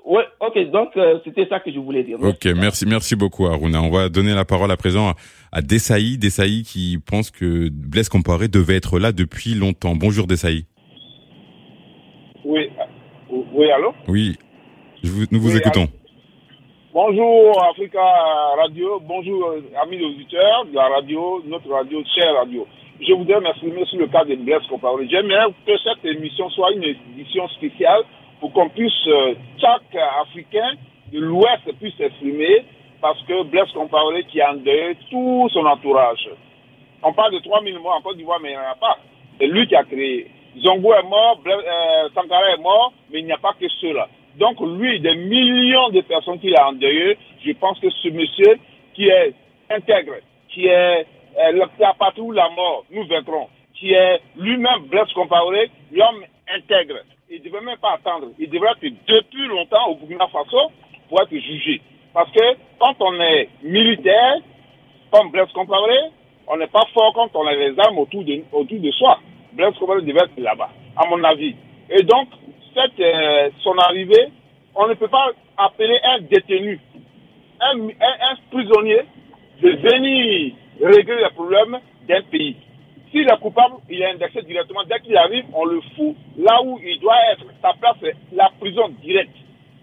Ouais, 0.05 0.23
ok, 0.39 0.71
donc 0.71 0.89
euh, 0.97 1.19
c'était 1.23 1.47
ça 1.47 1.59
que 1.59 1.71
je 1.71 1.79
voulais 1.79 2.03
dire. 2.03 2.17
Ok, 2.21 2.45
merci, 2.55 2.85
merci 2.85 3.15
beaucoup 3.15 3.45
Aruna. 3.47 3.81
On 3.81 3.89
va 3.89 4.09
donner 4.09 4.33
la 4.33 4.43
parole 4.45 4.69
à 4.71 4.77
présent 4.77 5.09
à, 5.09 5.15
à 5.51 5.61
Dessaï, 5.61 6.17
Dessaï 6.17 6.63
qui 6.63 6.99
pense 7.03 7.31
que 7.31 7.69
Blaise 7.69 8.09
Compaoré 8.09 8.47
devait 8.47 8.75
être 8.75 8.99
là 8.99 9.11
depuis 9.11 9.53
longtemps. 9.55 9.95
Bonjour 9.95 10.27
Dessaï. 10.27 10.65
Oui, 12.45 12.69
oui, 13.29 13.71
allô? 13.71 13.93
Oui, 14.07 14.35
je 15.03 15.09
vous- 15.11 15.25
nous 15.31 15.39
vous 15.39 15.51
Oui, 15.51 15.57
écoutons. 15.57 15.87
Bonjour 16.93 17.63
Africa 17.71 18.01
Radio, 18.57 18.99
bonjour 18.99 19.49
euh, 19.49 19.61
amis 19.81 20.01
auditeurs 20.03 20.65
de 20.65 20.75
la 20.75 20.87
radio, 20.89 21.41
notre 21.47 21.69
radio, 21.71 22.03
chère 22.15 22.35
radio. 22.35 22.67
Je 23.01 23.13
voudrais 23.13 23.39
m'exprimer 23.41 23.83
sur 23.85 23.97
le 23.99 24.07
cas 24.07 24.23
de 24.25 24.35
Blaise 24.35 24.61
Compaoré. 24.69 25.07
J'aimerais 25.09 25.51
que 25.65 25.71
cette 25.79 26.05
émission 26.05 26.49
soit 26.51 26.71
une 26.73 26.83
édition 26.83 27.47
spéciale 27.49 28.01
pour 28.39 28.53
qu'on 28.53 28.69
puisse, 28.69 29.07
euh, 29.07 29.33
chaque 29.59 29.95
Africain 30.21 30.73
de 31.11 31.19
l'Ouest 31.19 31.63
puisse 31.79 31.95
s'exprimer 31.97 32.63
parce 33.01 33.21
que 33.23 33.43
Blaise 33.43 33.71
Compaoré 33.73 34.23
qui 34.25 34.39
a 34.41 34.51
endeuillé 34.51 34.95
tout 35.09 35.49
son 35.51 35.65
entourage. 35.65 36.29
On 37.01 37.11
parle 37.13 37.33
de 37.33 37.39
3000 37.39 37.79
morts 37.79 37.95
en 37.97 38.01
Côte 38.01 38.17
d'Ivoire, 38.17 38.39
mais 38.39 38.49
il 38.49 38.51
n'y 38.51 38.57
en 38.57 38.71
a 38.71 38.75
pas. 38.75 38.97
C'est 39.39 39.47
lui 39.47 39.65
qui 39.67 39.75
a 39.75 39.83
créé. 39.83 40.27
Zongo 40.59 40.93
est 40.93 41.03
mort, 41.03 41.39
euh, 41.45 42.09
Sankara 42.13 42.51
est 42.51 42.61
mort, 42.61 42.93
mais 43.11 43.19
il 43.19 43.25
n'y 43.25 43.31
a 43.31 43.37
pas 43.37 43.53
que 43.59 43.67
ceux-là. 43.81 44.07
Donc 44.37 44.59
lui, 44.61 44.99
des 44.99 45.15
millions 45.15 45.89
de 45.89 46.01
personnes 46.01 46.39
qu'il 46.39 46.55
a 46.55 46.69
endeuillées, 46.69 47.17
je 47.45 47.51
pense 47.53 47.79
que 47.79 47.89
ce 47.89 48.09
monsieur 48.09 48.59
qui 48.93 49.07
est 49.07 49.33
intègre, 49.69 50.15
qui 50.49 50.67
est 50.67 51.05
euh, 51.39 51.65
où 52.17 52.31
la 52.31 52.49
mort, 52.49 52.85
nous 52.91 53.05
vaincrons, 53.05 53.47
qui 53.75 53.93
est 53.93 54.21
lui-même 54.37 54.85
Blaise 54.89 55.11
Compaoré, 55.13 55.69
l'homme 55.91 56.23
intègre, 56.55 56.97
il 57.29 57.39
ne 57.39 57.45
devrait 57.45 57.61
même 57.61 57.77
pas 57.77 57.93
attendre. 57.93 58.27
Il 58.37 58.49
devrait 58.49 58.71
être 58.81 58.93
depuis 59.07 59.47
longtemps 59.47 59.87
au 59.89 59.95
Burkina 59.95 60.27
Faso 60.27 60.71
pour 61.09 61.21
être 61.21 61.31
jugé. 61.31 61.81
Parce 62.13 62.29
que 62.31 62.55
quand 62.79 62.95
on 62.99 63.19
est 63.19 63.49
militaire, 63.63 64.35
comme 65.11 65.31
Blaise 65.31 65.51
Compaoré, 65.53 65.97
on 66.47 66.57
n'est 66.57 66.67
pas 66.67 66.85
fort 66.93 67.13
quand 67.13 67.29
on 67.35 67.47
a 67.47 67.53
les 67.53 67.79
armes 67.79 67.97
autour 67.97 68.23
de, 68.23 68.43
autour 68.51 68.79
de 68.79 68.91
soi. 68.91 69.19
Blaise 69.53 69.73
Compaoré 69.79 70.01
devait 70.01 70.19
être 70.19 70.37
là-bas, 70.37 70.69
à 70.97 71.07
mon 71.07 71.23
avis. 71.23 71.55
Et 71.89 72.03
donc, 72.03 72.27
euh, 72.77 73.49
son 73.61 73.77
arrivée, 73.77 74.29
on 74.75 74.87
ne 74.87 74.93
peut 74.95 75.07
pas 75.07 75.29
appeler 75.57 75.99
un 76.03 76.21
détenu, 76.21 76.79
un, 77.61 77.77
prisonnier, 78.51 79.01
de 79.61 79.69
venir 79.69 80.53
régler 80.81 81.17
les 81.17 81.29
problèmes 81.35 81.79
d'un 82.07 82.21
pays. 82.23 82.55
S'il 83.11 83.27
est 83.29 83.39
coupable, 83.39 83.75
il 83.89 84.01
est 84.01 84.09
indexé 84.09 84.41
directement. 84.41 84.83
Dès 84.85 84.99
qu'il 85.01 85.15
arrive, 85.15 85.45
on 85.53 85.65
le 85.65 85.79
fout 85.95 86.15
là 86.37 86.61
où 86.63 86.79
il 86.83 86.99
doit 86.99 87.15
être. 87.33 87.45
Sa 87.61 87.73
place, 87.73 87.95
c'est 88.01 88.15
la 88.33 88.49
prison 88.59 88.89
directe. 89.03 89.35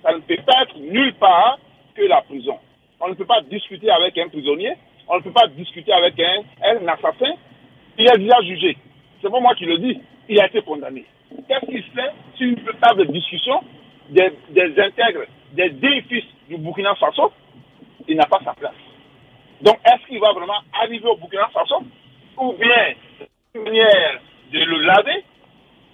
Ça 0.03 0.13
ne 0.13 0.19
peut 0.19 0.37
pas 0.45 0.63
être 0.63 0.77
nulle 0.79 1.15
part 1.15 1.59
que 1.95 2.03
la 2.03 2.23
prison. 2.23 2.59
On 3.01 3.09
ne 3.09 3.15
peut 3.15 3.25
pas 3.25 3.41
discuter 3.43 3.89
avec 3.89 4.19
un 4.19 4.29
prisonnier. 4.29 4.73
On 5.09 5.17
ne 5.17 5.23
peut 5.23 5.31
pas 5.31 5.47
discuter 5.47 5.93
avec 5.93 6.19
un, 6.19 6.43
un 6.65 6.89
assassin. 6.89 7.35
Il 7.97 8.09
est 8.09 8.19
déjà 8.19 8.41
jugé. 8.43 8.77
C'est 9.23 9.31
pas 9.31 9.41
moi 9.41 9.55
qui 9.55 9.67
le 9.67 9.79
dis. 9.79 10.01
Il 10.29 10.41
a 10.41 10.47
été 10.47 10.63
condamné. 10.63 11.05
Qu'est-ce 11.49 11.67
qu'il 11.67 11.83
fait 11.83 12.11
sur 12.37 12.47
une 12.47 12.57
table 12.81 13.07
de 13.07 13.13
discussion 13.13 13.61
des, 14.09 14.31
des 14.51 14.81
intègres, 14.81 15.27
des 15.53 15.71
deux 15.71 16.01
fils 16.09 16.25
du 16.49 16.57
Burkina 16.57 16.95
Faso? 16.97 17.33
Il 18.09 18.17
n'a 18.17 18.27
pas 18.27 18.41
sa 18.45 18.53
place. 18.55 18.75
Donc, 19.63 19.79
est-ce 19.85 20.07
qu'il 20.09 20.21
va 20.21 20.33
vraiment 20.33 20.61
arriver 20.81 21.07
au 21.07 21.17
Burkina 21.17 21.49
Faso 21.53 21.83
Ou 22.39 22.53
bien, 22.55 22.95
une 23.55 23.63
manière 23.63 24.21
de 24.53 24.59
le 24.59 24.79
laver? 24.83 25.25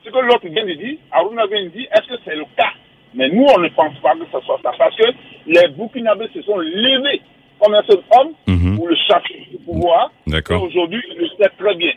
Ce 0.05 0.11
que 0.11 0.19
l'autre 0.19 0.47
vient 0.47 0.65
de 0.65 0.73
dire, 0.75 0.99
Aruna 1.11 1.47
vient 1.47 1.65
de 1.65 1.69
dire, 1.69 1.89
est-ce 1.93 2.07
que 2.07 2.21
c'est 2.25 2.37
le 2.37 2.45
cas? 2.57 2.71
Mais 3.13 3.29
nous, 3.29 3.45
on 3.45 3.59
ne 3.61 3.69
pense 3.69 3.99
pas 3.99 4.15
que 4.15 4.25
ce 4.33 4.41
soit 4.47 4.61
ça. 4.63 4.71
Parce 4.79 4.95
que 4.95 5.07
les 5.47 5.69
Burkinabés 5.69 6.29
se 6.33 6.43
sont 6.43 6.59
levés 6.59 7.21
comme 7.59 7.75
un 7.75 7.83
seul 7.83 8.01
homme 8.17 8.33
pour 8.77 8.89
le 8.89 8.95
chercher 8.95 9.47
du 9.51 9.57
pouvoir. 9.65 10.13
Et 10.29 10.55
aujourd'hui, 10.55 11.03
ils 11.11 11.19
le 11.19 11.29
savent 11.29 11.57
très 11.59 11.75
bien. 11.75 11.93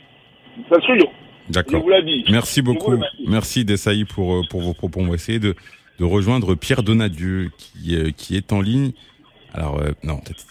D'accord. 1.49 1.83
Merci 2.29 2.61
vous 2.61 2.73
beaucoup. 2.73 2.93
Merci 3.27 3.65
Dessaï 3.65 4.05
pour, 4.05 4.35
euh, 4.35 4.41
pour 4.49 4.61
vos 4.61 4.73
propos. 4.73 4.99
On 5.01 5.07
va 5.07 5.15
essayer 5.15 5.39
de, 5.39 5.55
de 5.99 6.03
rejoindre 6.05 6.55
Pierre 6.55 6.83
Donadieu 6.83 7.49
qui, 7.57 7.95
euh, 7.95 8.11
qui 8.11 8.35
est 8.35 8.53
en 8.53 8.61
ligne. 8.61 8.91
Alors, 9.53 9.79
euh, 9.81 9.91
non, 10.03 10.17
peut-être. 10.17 10.45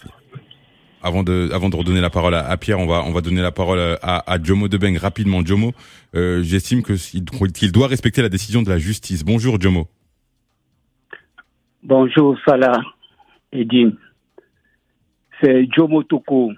Avant 1.01 1.23
de, 1.23 1.49
avant 1.53 1.69
de 1.69 1.77
redonner 1.77 2.01
la 2.01 2.09
parole 2.09 2.35
à, 2.35 2.45
à 2.45 2.57
Pierre, 2.57 2.77
on 2.79 2.85
va, 2.85 3.03
on 3.05 3.13
va 3.13 3.21
donner 3.21 3.41
la 3.41 3.53
parole 3.53 3.79
à, 4.01 4.29
à 4.29 4.43
Jomo 4.43 4.67
Debeng 4.67 4.97
rapidement. 4.97 5.45
Jomo, 5.45 5.71
euh, 6.13 6.43
j'estime 6.43 6.83
qu'il 6.83 7.71
doit 7.71 7.87
respecter 7.87 8.21
la 8.21 8.27
décision 8.27 8.61
de 8.61 8.69
la 8.69 8.77
justice. 8.77 9.23
Bonjour 9.23 9.61
Jomo. 9.61 9.87
Bonjour 11.83 12.37
Salah 12.45 12.81
et 13.53 13.63
Dim. 13.63 13.93
C'est 15.41 15.69
Jomo 15.73 16.03
Toko. 16.03 16.51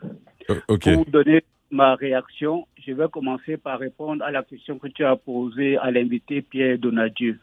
Euh, 0.50 0.56
ok. 0.68 0.92
Pour 0.96 1.06
donner 1.06 1.44
ma 1.70 1.94
réaction, 1.94 2.66
je 2.86 2.94
vais 2.94 3.08
commencer 3.10 3.58
par 3.58 3.80
répondre 3.80 4.24
à 4.24 4.32
la 4.32 4.44
question 4.44 4.80
que 4.80 4.88
tu 4.88 5.06
as 5.06 5.16
posée 5.16 5.78
à 5.78 5.92
l'invité 5.92 6.42
Pierre 6.42 6.80
Donadieu. 6.80 7.40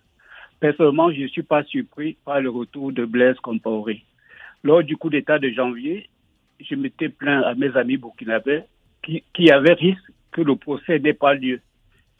Personnellement, 0.58 1.12
je 1.12 1.22
ne 1.22 1.28
suis 1.28 1.42
pas 1.42 1.62
surpris 1.64 2.16
par 2.24 2.40
le 2.40 2.50
retour 2.50 2.92
de 2.92 3.04
Blaise 3.04 3.36
Compaoré. 3.36 4.02
Lors 4.64 4.82
du 4.82 4.96
coup 4.96 5.10
d'État 5.10 5.38
de 5.38 5.50
janvier, 5.50 6.08
je 6.60 6.74
m'étais 6.74 7.08
plaint 7.08 7.44
à 7.44 7.54
mes 7.54 7.76
amis 7.76 7.96
burkinabés 7.96 8.62
qui, 9.04 9.22
qui 9.32 9.50
avaient 9.50 9.74
risque 9.74 10.10
que 10.32 10.40
le 10.40 10.56
procès 10.56 10.98
n'ait 10.98 11.12
pas 11.12 11.34
lieu. 11.34 11.60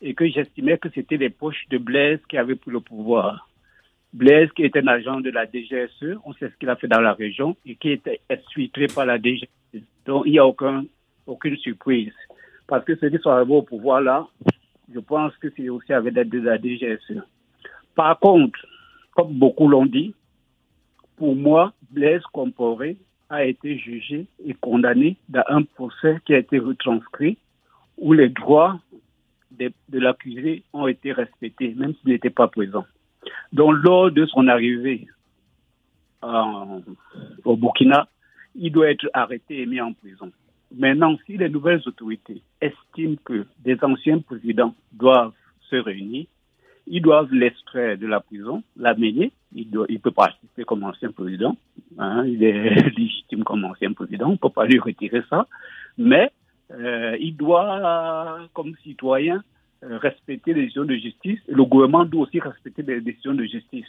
et 0.01 0.15
que 0.15 0.29
j'estimais 0.29 0.79
que 0.79 0.89
c'était 0.95 1.17
les 1.17 1.31
poches 1.31 1.67
de 1.71 1.79
Blaise 1.79 2.21
qui 2.29 2.37
avaient 2.37 2.55
pris 2.55 2.71
le 2.71 2.79
pouvoir. 2.79 3.49
Blaise, 4.13 4.49
qui 4.53 4.63
était 4.63 4.79
un 4.79 4.87
agent 4.87 5.21
de 5.21 5.31
la 5.31 5.45
DGSE, 5.45 6.19
on 6.25 6.33
sait 6.35 6.49
ce 6.49 6.57
qu'il 6.57 6.71
a 6.71 6.77
fait 6.77 6.87
dans 6.87 7.01
la 7.01 7.15
région 7.15 7.57
et 7.67 7.75
qui 7.75 7.91
était 7.91 8.21
exfiltré 8.29 8.87
par 8.87 9.07
la 9.07 9.19
DGSE. 9.19 9.83
Donc, 10.07 10.23
il 10.27 10.33
n'y 10.33 10.39
a 10.39 10.47
aucun, 10.47 10.85
aucune 11.27 11.57
surprise. 11.57 12.13
Parce 12.69 12.85
que 12.85 12.95
ceux 12.97 13.09
qui 13.11 13.19
sont 13.19 13.31
arrivés 13.31 13.55
au 13.55 13.63
pouvoir 13.63 14.01
là, 14.01 14.29
je 14.95 15.01
pense 15.01 15.37
que 15.39 15.49
c'est 15.57 15.69
aussi 15.69 15.93
avec 15.93 16.15
l'aide 16.15 16.29
de 16.29 16.41
la 16.41 16.59
DGSE. 16.59 17.21
Par 17.95 18.19
contre, 18.21 18.61
comme 19.17 19.33
beaucoup 19.33 19.67
l'ont 19.69 19.87
dit, 19.87 20.15
pour 21.17 21.35
moi, 21.35 21.73
Blaise 21.91 22.23
Comporé 22.33 22.97
a 23.31 23.45
été 23.45 23.77
jugé 23.79 24.27
et 24.45 24.55
condamné 24.55 25.17
dans 25.29 25.43
un 25.49 25.63
procès 25.63 26.21
qui 26.25 26.35
a 26.35 26.39
été 26.39 26.59
retranscrit 26.59 27.37
où 27.97 28.13
les 28.13 28.29
droits 28.29 28.79
de, 29.51 29.73
l'accusé 29.93 30.63
ont 30.73 30.87
été 30.87 31.13
respectés, 31.13 31.75
même 31.75 31.95
s'il 31.95 32.11
n'était 32.11 32.31
pas 32.31 32.49
présent. 32.49 32.85
Donc, 33.53 33.75
lors 33.83 34.11
de 34.11 34.25
son 34.27 34.47
arrivée 34.47 35.09
en- 36.23 36.81
au 37.45 37.57
Burkina, 37.57 38.09
il 38.55 38.71
doit 38.73 38.91
être 38.91 39.09
arrêté 39.13 39.63
et 39.63 39.67
mis 39.67 39.81
en 39.81 39.93
prison. 39.93 40.31
Maintenant, 40.77 41.17
si 41.27 41.37
les 41.37 41.49
nouvelles 41.49 41.83
autorités 41.87 42.43
estiment 42.61 43.17
que 43.25 43.47
des 43.65 43.77
anciens 43.83 44.19
présidents 44.19 44.75
doivent 44.93 45.33
se 45.71 45.77
réunir, 45.77 46.27
ils 46.87 47.03
doivent 47.03 47.33
l'extraire 47.33 47.99
de 47.99 48.07
la 48.07 48.21
prison, 48.21 48.63
l'amener. 48.77 49.33
Il, 49.55 49.69
il 49.89 50.01
peut 50.01 50.11
participer 50.11 50.65
comme 50.65 50.85
ancien 50.85 51.11
président. 51.13 51.57
hein, 51.99 52.25
il 52.27 52.43
est 52.43 52.91
légitime 52.99 53.45
comme 53.45 53.65
ancien 53.65 53.93
président. 53.93 54.29
On 54.29 54.33
ne 54.33 54.37
peut 54.37 54.51
pas 54.51 54.67
lui 54.67 54.79
retirer 54.79 55.23
ça. 55.29 55.47
Mais 55.97 56.31
euh, 56.71 57.17
il 57.21 57.37
doit, 57.37 58.39
comme 58.55 58.75
citoyen, 58.83 59.43
euh, 59.85 59.99
respecter 59.99 60.55
les 60.55 60.63
décisions 60.63 60.85
de 60.85 60.97
justice. 60.97 61.41
Le 61.49 61.65
gouvernement 61.65 62.05
doit 62.05 62.23
aussi 62.23 62.41
respecter 62.41 62.83
les 62.83 63.01
décisions 63.01 63.35
de 63.35 63.45
justice. 63.45 63.87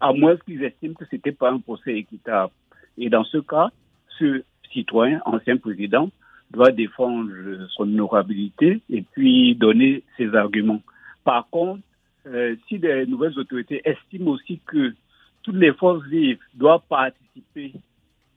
À 0.00 0.12
moins 0.12 0.36
qu'ils 0.36 0.62
estiment 0.64 0.94
que 0.94 1.04
ce 1.04 1.16
n'était 1.16 1.32
pas 1.32 1.50
un 1.50 1.58
procès 1.58 1.94
équitable. 1.94 2.52
Et 2.96 3.10
dans 3.10 3.24
ce 3.24 3.38
cas, 3.38 3.70
ce 4.18 4.42
citoyen, 4.72 5.20
ancien 5.24 5.56
président, 5.56 6.10
doit 6.50 6.72
défendre 6.72 7.30
son 7.76 7.84
honorabilité 7.84 8.80
et 8.90 9.02
puis 9.02 9.54
donner 9.54 10.02
ses 10.16 10.34
arguments. 10.34 10.82
Par 11.24 11.48
contre, 11.50 11.80
euh, 12.26 12.56
si 12.68 12.78
les 12.78 13.06
nouvelles 13.06 13.38
autorités 13.38 13.80
estiment 13.84 14.32
aussi 14.32 14.60
que 14.66 14.94
toutes 15.42 15.56
les 15.56 15.72
forces 15.72 16.04
vives 16.06 16.40
doivent 16.54 16.82
participer 16.88 17.72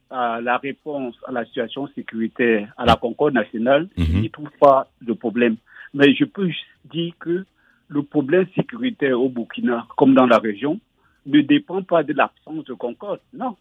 à 0.10 0.40
la 0.42 0.58
réponse 0.58 1.16
à 1.26 1.32
la 1.32 1.44
situation 1.46 1.88
sécuritaire, 1.96 2.72
à 2.78 2.86
la 2.86 2.96
concorde 2.96 3.34
nationale, 3.34 3.90
ils 3.98 4.22
n'y 4.22 4.30
trouvent 4.30 4.58
pas 4.60 4.88
de 5.02 5.14
problème. 5.14 5.58
Mais 5.94 6.14
je 6.14 6.26
peux 6.26 6.50
dire 6.86 7.14
que 7.20 7.46
le 7.88 8.04
problème 8.04 8.46
sécuritaire 8.56 9.20
au 9.20 9.30
Burkina, 9.30 9.88
comme 9.98 10.14
dans 10.14 10.28
la 10.28 10.38
région, 10.38 10.80
ne 11.26 11.42
dépend 11.42 11.82
pas 11.84 12.04
de 12.04 12.14
l'absence 12.14 12.64
de 12.66 12.74
concorde. 12.74 13.20
Non. 13.34 13.58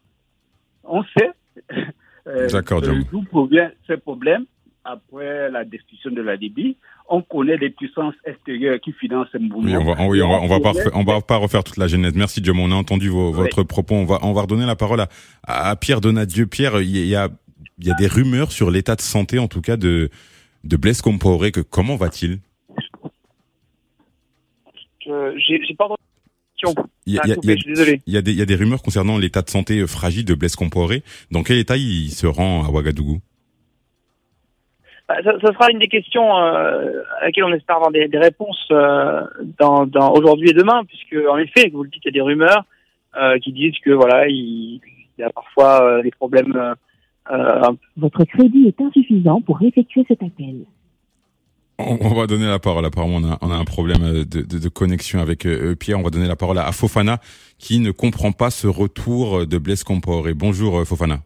On 0.85 1.03
sait 1.17 1.33
euh, 2.27 2.49
D'accord, 2.49 2.79
euh, 2.79 2.93
Diom. 2.93 3.05
d'où 3.11 3.23
provient 3.23 3.71
ce 3.87 3.95
problème 3.95 4.45
après 4.85 5.51
la 5.51 5.65
destruction 5.65 6.11
de 6.11 6.23
la 6.23 6.35
Libye. 6.37 6.77
On 7.09 7.23
connaît 7.23 7.57
les 7.57 7.71
puissances 7.71 8.15
extérieures 8.25 8.81
qui 8.81 8.93
financent 8.93 9.29
ce 9.33 9.39
mouvement. 9.39 9.63
Oui, 9.65 9.77
on 9.77 9.85
va, 9.85 10.07
oui, 10.07 10.23
on 10.23 10.29
va, 10.29 10.41
on 10.41 10.47
va 10.49 10.61
pas, 10.61 10.71
refaire- 10.73 10.93
on 10.95 11.05
va 11.05 11.21
pas 11.21 11.37
refaire 11.37 11.63
toute 11.65 11.77
la 11.77 11.87
genèse. 11.89 12.15
Merci 12.15 12.41
Dieu, 12.41 12.53
on 12.57 12.71
a 12.73 12.75
entendu 12.75 13.09
vos, 13.09 13.31
votre 13.33 13.63
propos. 13.63 13.95
On 13.95 14.05
va, 14.05 14.19
on 14.23 14.33
va 14.33 14.43
redonner 14.43 14.67
la 14.67 14.77
parole 14.77 15.01
à, 15.01 15.09
à 15.45 15.77
Pierre 15.77 16.01
Donadieu. 16.01 16.47
Pierre, 16.47 16.81
il 16.81 16.91
y 16.91 16.99
a- 16.99 17.03
il 17.05 17.09
y 17.09 17.17
a, 17.17 17.29
il 17.79 17.87
y 17.87 17.91
a 17.91 17.95
des 17.95 18.07
rumeurs 18.07 18.51
sur 18.53 18.71
l'état 18.71 18.97
de 18.97 19.01
santé, 19.01 19.39
en 19.39 19.47
tout 19.49 19.61
cas, 19.61 19.77
de, 19.77 20.11
de 20.65 20.77
Blaise 20.77 21.01
Compaoré. 21.03 21.53
Que 21.53 21.61
comment 21.61 21.97
va-t-il? 21.97 22.39
Euh, 25.09 25.33
J'ai 25.37 25.61
j'ai 25.65 25.75
pas 25.75 25.89
question. 26.62 26.85
il 27.07 27.14
y, 27.14 27.18
a, 27.18 27.22
Ça 27.22 27.29
y 27.29 27.33
y 27.33 28.22
des, 28.22 28.33
il 28.33 28.38
y 28.38 28.42
a 28.42 28.46
des 28.46 28.55
rumeurs 28.55 28.83
concernant 28.83 29.18
l'état 29.18 29.42
de 29.42 29.51
santé 29.51 29.81
euh, 29.81 29.87
fragile 29.87 30.25
de 30.25 30.35
Blaise 30.35 30.57
Compaoré. 30.57 31.03
Dans 31.31 31.42
quel 31.42 31.59
état 31.59 31.77
il 31.77 32.11
se 32.11 32.27
rend 32.27 32.64
à 32.64 32.70
Ouagadougou? 32.70 33.20
Bah, 35.09 35.16
Ça, 35.25 35.33
ça 35.40 35.53
sera 35.53 35.70
une 35.70 35.79
des 35.79 35.88
questions 35.88 36.37
euh, 36.38 37.03
à 37.20 37.25
laquelle 37.27 37.44
on 37.44 37.53
espère 37.53 37.77
avoir 37.77 37.90
des, 37.90 38.09
des 38.09 38.18
réponses 38.18 38.66
euh, 38.70 39.22
dans, 39.59 39.87
dans 39.87 40.12
aujourd'hui 40.12 40.51
et 40.51 40.55
demain, 40.55 40.83
puisque 40.85 41.16
en 41.29 41.38
effet, 41.38 41.70
vous 41.72 41.83
le 41.85 41.90
dites, 41.90 42.03
il 42.05 42.09
y 42.09 42.11
a 42.11 42.12
des 42.12 42.20
rumeurs 42.20 42.64
euh, 43.20 43.38
qui 43.38 43.53
disent 43.53 43.79
que 43.85 43.90
voilà, 43.90 44.29
il, 44.29 44.81
il 45.18 45.20
y 45.20 45.22
a 45.25 45.31
parfois 45.31 45.85
euh, 45.85 46.03
des 46.03 46.11
problèmes. 46.11 46.75
Votre 47.96 48.25
crédit 48.25 48.66
est 48.66 48.81
insuffisant 48.81 49.40
pour 49.42 49.62
effectuer 49.62 50.05
cet 50.09 50.22
appel. 50.22 50.57
On, 51.88 51.99
on 52.01 52.14
va 52.14 52.27
donner 52.27 52.47
la 52.47 52.59
parole. 52.59 52.85
Apparemment, 52.85 53.16
on 53.16 53.31
a, 53.33 53.38
on 53.40 53.51
a 53.51 53.57
un 53.57 53.64
problème 53.64 54.03
euh, 54.03 54.25
de, 54.25 54.42
de, 54.42 54.59
de 54.59 54.68
connexion 54.68 55.21
avec 55.21 55.47
euh, 55.47 55.75
Pierre. 55.75 55.99
On 55.99 56.03
va 56.03 56.11
donner 56.11 56.29
la 56.29 56.37
parole 56.37 56.59
à, 56.59 56.66
à 56.66 56.73
Fofana, 56.73 57.18
qui 57.59 57.81
ne 57.81 57.90
comprend 57.90 58.33
pas 58.33 58.51
ce 58.51 58.66
retour 58.66 59.47
de 59.47 59.59
Blaise 59.59 59.85
Compaoré. 59.85 60.35
Bonjour 60.35 60.79
euh, 60.79 60.85
Fofana. 60.85 61.21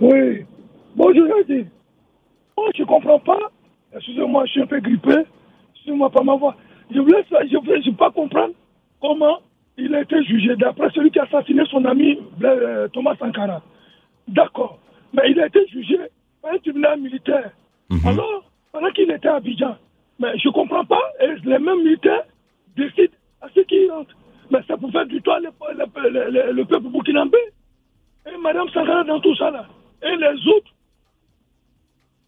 Oui. 0.00 0.44
Bonjour, 0.96 1.26
Nadine. 1.26 1.68
Oh, 2.56 2.68
je 2.76 2.84
comprends 2.84 3.18
pas. 3.18 3.38
Excusez-moi, 3.94 4.44
je 4.46 4.50
suis 4.52 4.62
un 4.62 4.66
peu 4.66 4.80
grippé. 4.80 5.16
Excusez-moi 5.74 6.10
pas 6.10 6.22
ma 6.22 6.36
voix. 6.36 6.56
Je 6.92 7.00
voulais, 7.00 7.24
je 7.30 7.56
voulais, 7.56 7.82
je 7.82 7.90
veux 7.90 7.96
pas 7.96 8.10
comprendre 8.10 8.54
comment 9.00 9.38
il 9.76 9.94
a 9.94 10.02
été 10.02 10.22
jugé 10.24 10.54
d'après 10.56 10.88
celui 10.94 11.10
qui 11.10 11.18
a 11.18 11.24
assassiné 11.24 11.62
son 11.70 11.84
ami 11.84 12.18
Blaise, 12.38 12.58
euh, 12.62 12.88
Thomas 12.88 13.16
Sankara. 13.18 13.62
D'accord. 14.28 14.78
Mais 15.12 15.30
il 15.30 15.40
a 15.40 15.46
été 15.46 15.60
jugé 15.68 15.96
par 16.40 16.52
un 16.54 16.58
tribunal 16.58 17.00
militaire. 17.00 17.50
Alors, 18.04 18.50
pendant 18.74 18.90
qu'il 18.90 19.08
était 19.10 19.28
à 19.28 19.36
Abidjan. 19.36 19.76
Mais 20.18 20.36
je 20.38 20.48
comprends 20.50 20.84
pas. 20.84 21.00
Et 21.22 21.28
les 21.44 21.58
mêmes 21.58 21.82
militaires 21.84 22.24
décident 22.76 23.14
à 23.40 23.46
ce 23.54 23.60
qu'ils 23.60 23.90
rentrent. 23.90 24.14
Mais 24.50 24.58
ça 24.68 24.76
peut 24.76 24.90
faire 24.90 25.06
du 25.06 25.22
tort 25.22 25.38
le, 25.40 25.48
le- 25.78 26.10
le- 26.10 26.30
le- 26.30 26.52
le 26.52 26.64
peuple 26.64 26.88
burkinabé. 26.88 27.38
Et 28.26 28.36
Madame 28.42 28.68
Sankara 28.70 29.04
dans 29.04 29.20
tout 29.20 29.34
ça 29.36 29.50
là. 29.50 29.64
Et 30.02 30.16
les 30.16 30.48
autres, 30.48 30.72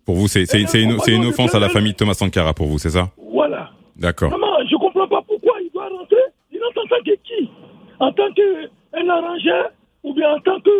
Pour 0.04 0.14
vous, 0.14 0.28
c'est 0.28 0.44
une, 0.54 1.24
offense 1.26 1.54
à 1.54 1.58
la 1.58 1.68
famille 1.68 1.92
de 1.92 1.96
Thomas 1.96 2.14
Sankara 2.14 2.54
pour 2.54 2.68
vous, 2.68 2.78
c'est 2.78 2.90
ça? 2.90 3.10
Voilà. 3.18 3.70
D'accord. 3.96 4.30
Vraiment, 4.30 4.56
je 4.70 4.76
comprends 4.76 5.08
pas 5.08 5.20
pourquoi 5.26 5.54
il 5.60 5.70
doit 5.72 5.88
rentrer. 5.88 6.16
Il 6.52 6.60
entre 6.62 6.84
en 6.84 6.88
tant 6.88 7.02
que 7.04 7.10
qui? 7.24 7.50
En 7.98 8.12
tant 8.12 8.32
qu'un 8.32 9.08
arrangeur 9.08 9.70
ou 10.04 10.14
bien 10.14 10.32
en 10.34 10.40
tant 10.40 10.60
que... 10.60 10.70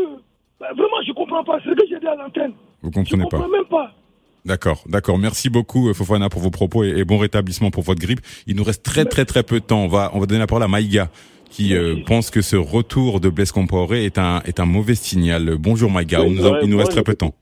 Ben, 0.61 0.69
vraiment, 0.75 1.03
je 1.07 1.13
comprends 1.13 1.43
pas. 1.45 1.59
C'est 1.65 1.71
ce 1.71 1.75
que 1.75 1.87
j'ai 1.89 1.99
dit 1.99 2.07
à 2.07 2.15
l'antenne. 2.15 2.53
Vous 2.83 2.91
comprenez 2.91 3.25
Je 3.25 3.29
pas 3.29 3.37
comprends 3.39 3.49
même 3.49 3.65
pas. 3.67 3.93
D'accord, 4.47 4.85
d'accord. 4.89 5.19
Merci 5.19 5.51
beaucoup 5.51 5.89
euh, 5.89 5.93
Fofana 5.95 6.29
pour 6.29 6.41
vos 6.41 6.51
propos 6.51 6.85
et, 6.85 6.91
et 7.01 7.05
bon 7.05 7.19
rétablissement 7.19 7.71
pour 7.71 7.83
votre 7.83 8.01
grippe. 8.01 8.21
Il 8.47 8.55
nous 8.57 8.65
reste 8.65 8.85
très 8.85 9.05
très 9.05 9.25
très 9.25 9.43
peu 9.43 9.59
de 9.61 9.65
temps. 9.65 9.83
On 9.85 9.89
va 9.89 10.11
on 10.15 10.21
va 10.21 10.27
donner 10.27 10.39
la 10.41 10.47
parole 10.47 10.63
à 10.63 10.69
Maïga 10.69 11.09
qui 11.51 11.75
euh, 11.75 11.97
pense 12.07 12.31
que 12.31 12.43
ce 12.43 12.57
retour 12.57 13.19
de 13.21 13.29
Blaise 13.29 13.51
Compaoré 13.53 14.05
est 14.05 14.19
un 14.19 14.41
est 14.47 14.61
un 14.61 14.65
mauvais 14.67 14.95
signal. 14.95 15.57
Bonjour 15.59 15.91
Maïga, 15.91 16.21
Oui, 16.23 16.29
il 16.31 16.37
nous, 16.37 16.47
a- 16.47 16.53
ouais, 16.53 16.59
il 16.63 16.71
nous 16.71 16.79
reste 16.79 16.93
très 16.93 17.03
peu 17.03 17.13
de 17.13 17.19
temps. 17.19 17.35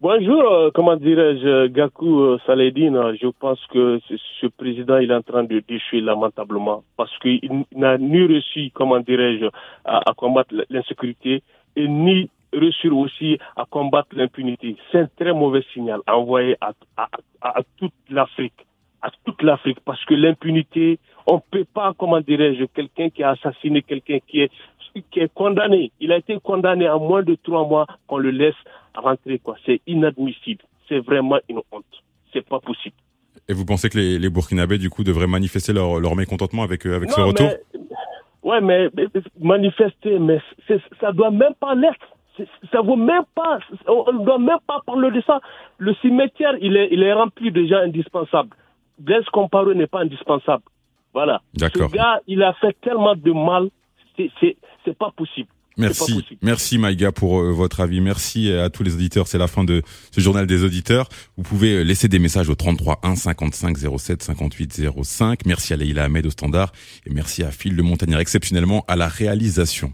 Bonjour, 0.00 0.42
euh, 0.52 0.70
comment 0.72 0.94
dirais-je, 0.96 1.66
Gakou 1.68 2.20
euh, 2.20 2.38
Saledine, 2.46 2.94
euh, 2.94 3.14
je 3.20 3.26
pense 3.40 3.58
que 3.72 3.98
ce, 4.40 4.46
président 4.46 4.98
il 4.98 5.10
est 5.10 5.14
en 5.14 5.22
train 5.22 5.42
de 5.42 5.60
déchouer 5.66 6.00
lamentablement 6.00 6.84
parce 6.96 7.10
qu'il 7.18 7.40
n'a 7.74 7.98
ni 7.98 8.22
reçu, 8.22 8.70
comment 8.72 9.00
dirais-je, 9.00 9.46
à, 9.84 10.08
à 10.08 10.14
combattre 10.14 10.54
l'insécurité 10.70 11.42
et 11.74 11.88
ni 11.88 12.30
reçu 12.52 12.88
aussi 12.90 13.38
à 13.56 13.64
combattre 13.64 14.08
l'impunité. 14.12 14.76
C'est 14.90 15.00
un 15.00 15.08
très 15.18 15.32
mauvais 15.32 15.62
signal 15.72 16.00
envoyé 16.06 16.56
à, 16.60 16.72
à, 16.96 17.08
à- 17.42 17.62
toute 17.76 17.92
l'Afrique, 18.10 18.66
à 19.02 19.10
toute 19.24 19.42
l'Afrique 19.42 19.78
parce 19.84 20.04
que 20.04 20.14
l'impunité, 20.14 20.98
on 21.26 21.40
peut 21.40 21.64
pas, 21.72 21.92
comment 21.98 22.20
dirais-je, 22.20 22.64
quelqu'un 22.64 23.10
qui 23.10 23.22
a 23.22 23.30
assassiné 23.30 23.82
quelqu'un 23.82 24.18
qui 24.26 24.40
est 24.42 24.50
qui 25.12 25.20
est 25.20 25.32
condamné. 25.32 25.92
Il 26.00 26.10
a 26.10 26.16
été 26.16 26.40
condamné 26.40 26.86
à 26.86 26.96
moins 26.96 27.22
de 27.22 27.36
trois 27.36 27.64
mois 27.68 27.86
qu'on 28.08 28.16
le 28.18 28.30
laisse 28.30 28.56
rentrer. 28.96 29.38
quoi. 29.38 29.54
C'est 29.64 29.80
inadmissible. 29.86 30.64
C'est 30.88 30.98
vraiment 30.98 31.38
une 31.48 31.58
honte. 31.70 31.84
C'est 32.32 32.44
pas 32.44 32.58
possible. 32.58 32.96
Et 33.48 33.52
vous 33.52 33.64
pensez 33.64 33.90
que 33.90 33.96
les, 33.98 34.18
les 34.18 34.28
Burkinabés 34.30 34.78
du 34.78 34.90
coup 34.90 35.04
devraient 35.04 35.28
manifester 35.28 35.72
leur, 35.72 36.00
leur 36.00 36.16
mécontentement 36.16 36.62
avec 36.64 36.84
euh, 36.86 36.96
avec 36.96 37.10
ce 37.10 37.20
retour? 37.20 37.46
mais- 37.74 37.80
ouais, 38.42 38.60
mais, 38.60 38.88
mais- 38.94 39.06
manifester, 39.40 40.18
mais 40.18 40.40
ça 41.00 41.12
doit 41.12 41.30
même 41.30 41.54
pas 41.60 41.74
l'être. 41.76 42.08
Ça 42.72 42.80
vaut 42.82 42.96
même 42.96 43.24
pas. 43.34 43.58
On 43.86 44.12
ne 44.12 44.24
doit 44.24 44.38
même 44.38 44.58
pas 44.66 44.80
parler 44.86 45.10
de 45.10 45.22
ça. 45.26 45.40
Le 45.78 45.94
cimetière, 45.96 46.52
il 46.60 46.76
est, 46.76 46.88
il 46.92 47.02
est 47.02 47.12
rempli 47.12 47.50
de 47.50 47.64
gens 47.66 47.78
indispensables. 47.78 48.50
Blaise 48.98 49.24
Comparé 49.32 49.74
n'est 49.74 49.86
pas 49.86 50.00
indispensable. 50.00 50.62
Voilà. 51.12 51.40
D'accord. 51.54 51.90
Ce 51.90 51.94
gars, 51.96 52.20
il 52.26 52.42
a 52.42 52.52
fait 52.54 52.76
tellement 52.80 53.14
de 53.14 53.32
mal. 53.32 53.68
C'est- 54.16 54.56
pas 54.98 55.12
possible. 55.14 55.48
Merci, 55.76 56.24
merci 56.42 56.78
Maïga 56.78 57.12
pour 57.12 57.40
euh, 57.40 57.52
votre 57.52 57.80
avis. 57.80 58.00
Merci 58.00 58.50
à 58.50 58.68
tous 58.70 58.82
les 58.82 58.94
auditeurs. 58.94 59.28
C'est 59.28 59.38
la 59.38 59.46
fin 59.46 59.62
de 59.64 59.82
ce 60.10 60.20
journal 60.20 60.46
des 60.46 60.64
auditeurs. 60.64 61.08
Vous 61.36 61.44
pouvez 61.44 61.74
euh, 61.76 61.82
laisser 61.84 62.08
des 62.08 62.18
messages 62.18 62.48
au 62.48 62.54
33 62.56 62.98
1 63.04 63.14
55 63.14 63.76
07 63.76 64.22
58 64.22 64.82
05. 65.04 65.40
Merci 65.46 65.74
à 65.74 65.76
Leïla 65.76 66.04
Ahmed 66.04 66.26
au 66.26 66.30
standard 66.30 66.72
et 67.06 67.10
merci 67.10 67.44
à 67.44 67.50
Phil 67.52 67.76
Le 67.76 67.82
Montagnard 67.84 68.18
exceptionnellement 68.18 68.84
à 68.88 68.96
la 68.96 69.06
réalisation. 69.08 69.92